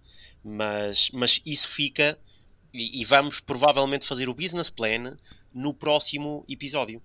Mas, 0.45 1.11
mas 1.13 1.43
isso 1.45 1.69
fica 1.69 2.19
e, 2.73 3.01
e 3.01 3.05
vamos 3.05 3.41
provavelmente 3.41 4.07
fazer 4.07 4.29
o 4.29 4.35
business 4.35 4.71
plan 4.71 5.17
no 5.53 5.75
próximo 5.75 6.45
episódio. 6.49 7.03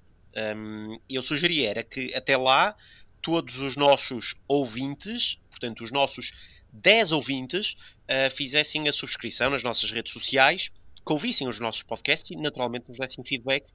Um, 0.55 0.99
eu 1.09 1.21
sugeria 1.21 1.69
era 1.69 1.83
que 1.83 2.13
até 2.13 2.35
lá 2.38 2.75
todos 3.21 3.59
os 3.59 3.75
nossos 3.75 4.35
ouvintes, 4.47 5.39
portanto 5.49 5.83
os 5.83 5.91
nossos 5.91 6.33
10 6.71 7.11
ouvintes, 7.13 7.75
uh, 8.09 8.29
fizessem 8.35 8.87
a 8.87 8.91
subscrição 8.91 9.49
nas 9.49 9.63
nossas 9.63 9.91
redes 9.91 10.13
sociais, 10.13 10.71
que 11.05 11.13
ouvissem 11.13 11.47
os 11.47 11.59
nossos 11.59 11.83
podcasts 11.83 12.31
e 12.31 12.35
naturalmente 12.35 12.87
nos 12.87 12.97
dessem 12.97 13.23
feedback 13.23 13.65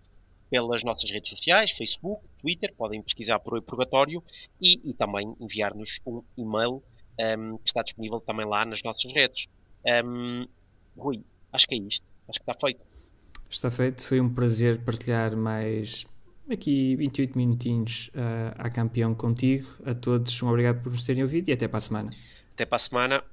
pelas 0.50 0.82
nossas 0.82 1.08
redes 1.10 1.30
sociais, 1.30 1.70
Facebook, 1.70 2.24
Twitter, 2.40 2.74
podem 2.76 3.00
pesquisar 3.00 3.38
por 3.38 3.54
Oi 3.54 3.60
Purgatório 3.60 4.22
e, 4.60 4.80
e 4.84 4.92
também 4.92 5.32
enviar-nos 5.40 6.00
um 6.04 6.22
e-mail 6.36 6.72
um, 6.72 6.82
ehm, 7.18 7.56
que 7.58 7.68
está 7.68 7.82
disponível 7.82 8.20
também 8.20 8.44
lá 8.44 8.64
nas 8.64 8.82
nossas 8.82 9.12
redes. 9.12 9.46
Um, 9.86 10.42
ehm, 10.42 10.48
Rui, 10.96 11.22
acho 11.52 11.68
que 11.68 11.76
é 11.76 11.78
isto. 11.78 12.04
Acho 12.28 12.40
que 12.40 12.50
está 12.50 12.66
feito. 12.66 12.80
Está 13.48 13.70
feito. 13.70 14.04
Foi 14.04 14.20
um 14.20 14.32
prazer 14.32 14.84
partilhar 14.84 15.36
mais 15.36 16.04
aqui 16.50 16.96
28 16.96 17.38
minutinhos 17.38 18.10
uh, 18.14 18.54
a 18.58 18.68
campeão 18.68 19.14
contigo. 19.14 19.68
A 19.84 19.94
todos, 19.94 20.42
um 20.42 20.48
obrigado 20.48 20.82
por 20.82 20.92
nos 20.92 21.04
terem 21.04 21.22
ouvido 21.22 21.48
e 21.48 21.52
até 21.52 21.68
para 21.68 21.78
a 21.78 21.80
semana. 21.80 22.10
Até 22.52 22.66
para 22.66 22.76
a 22.76 22.78
semana. 22.80 23.24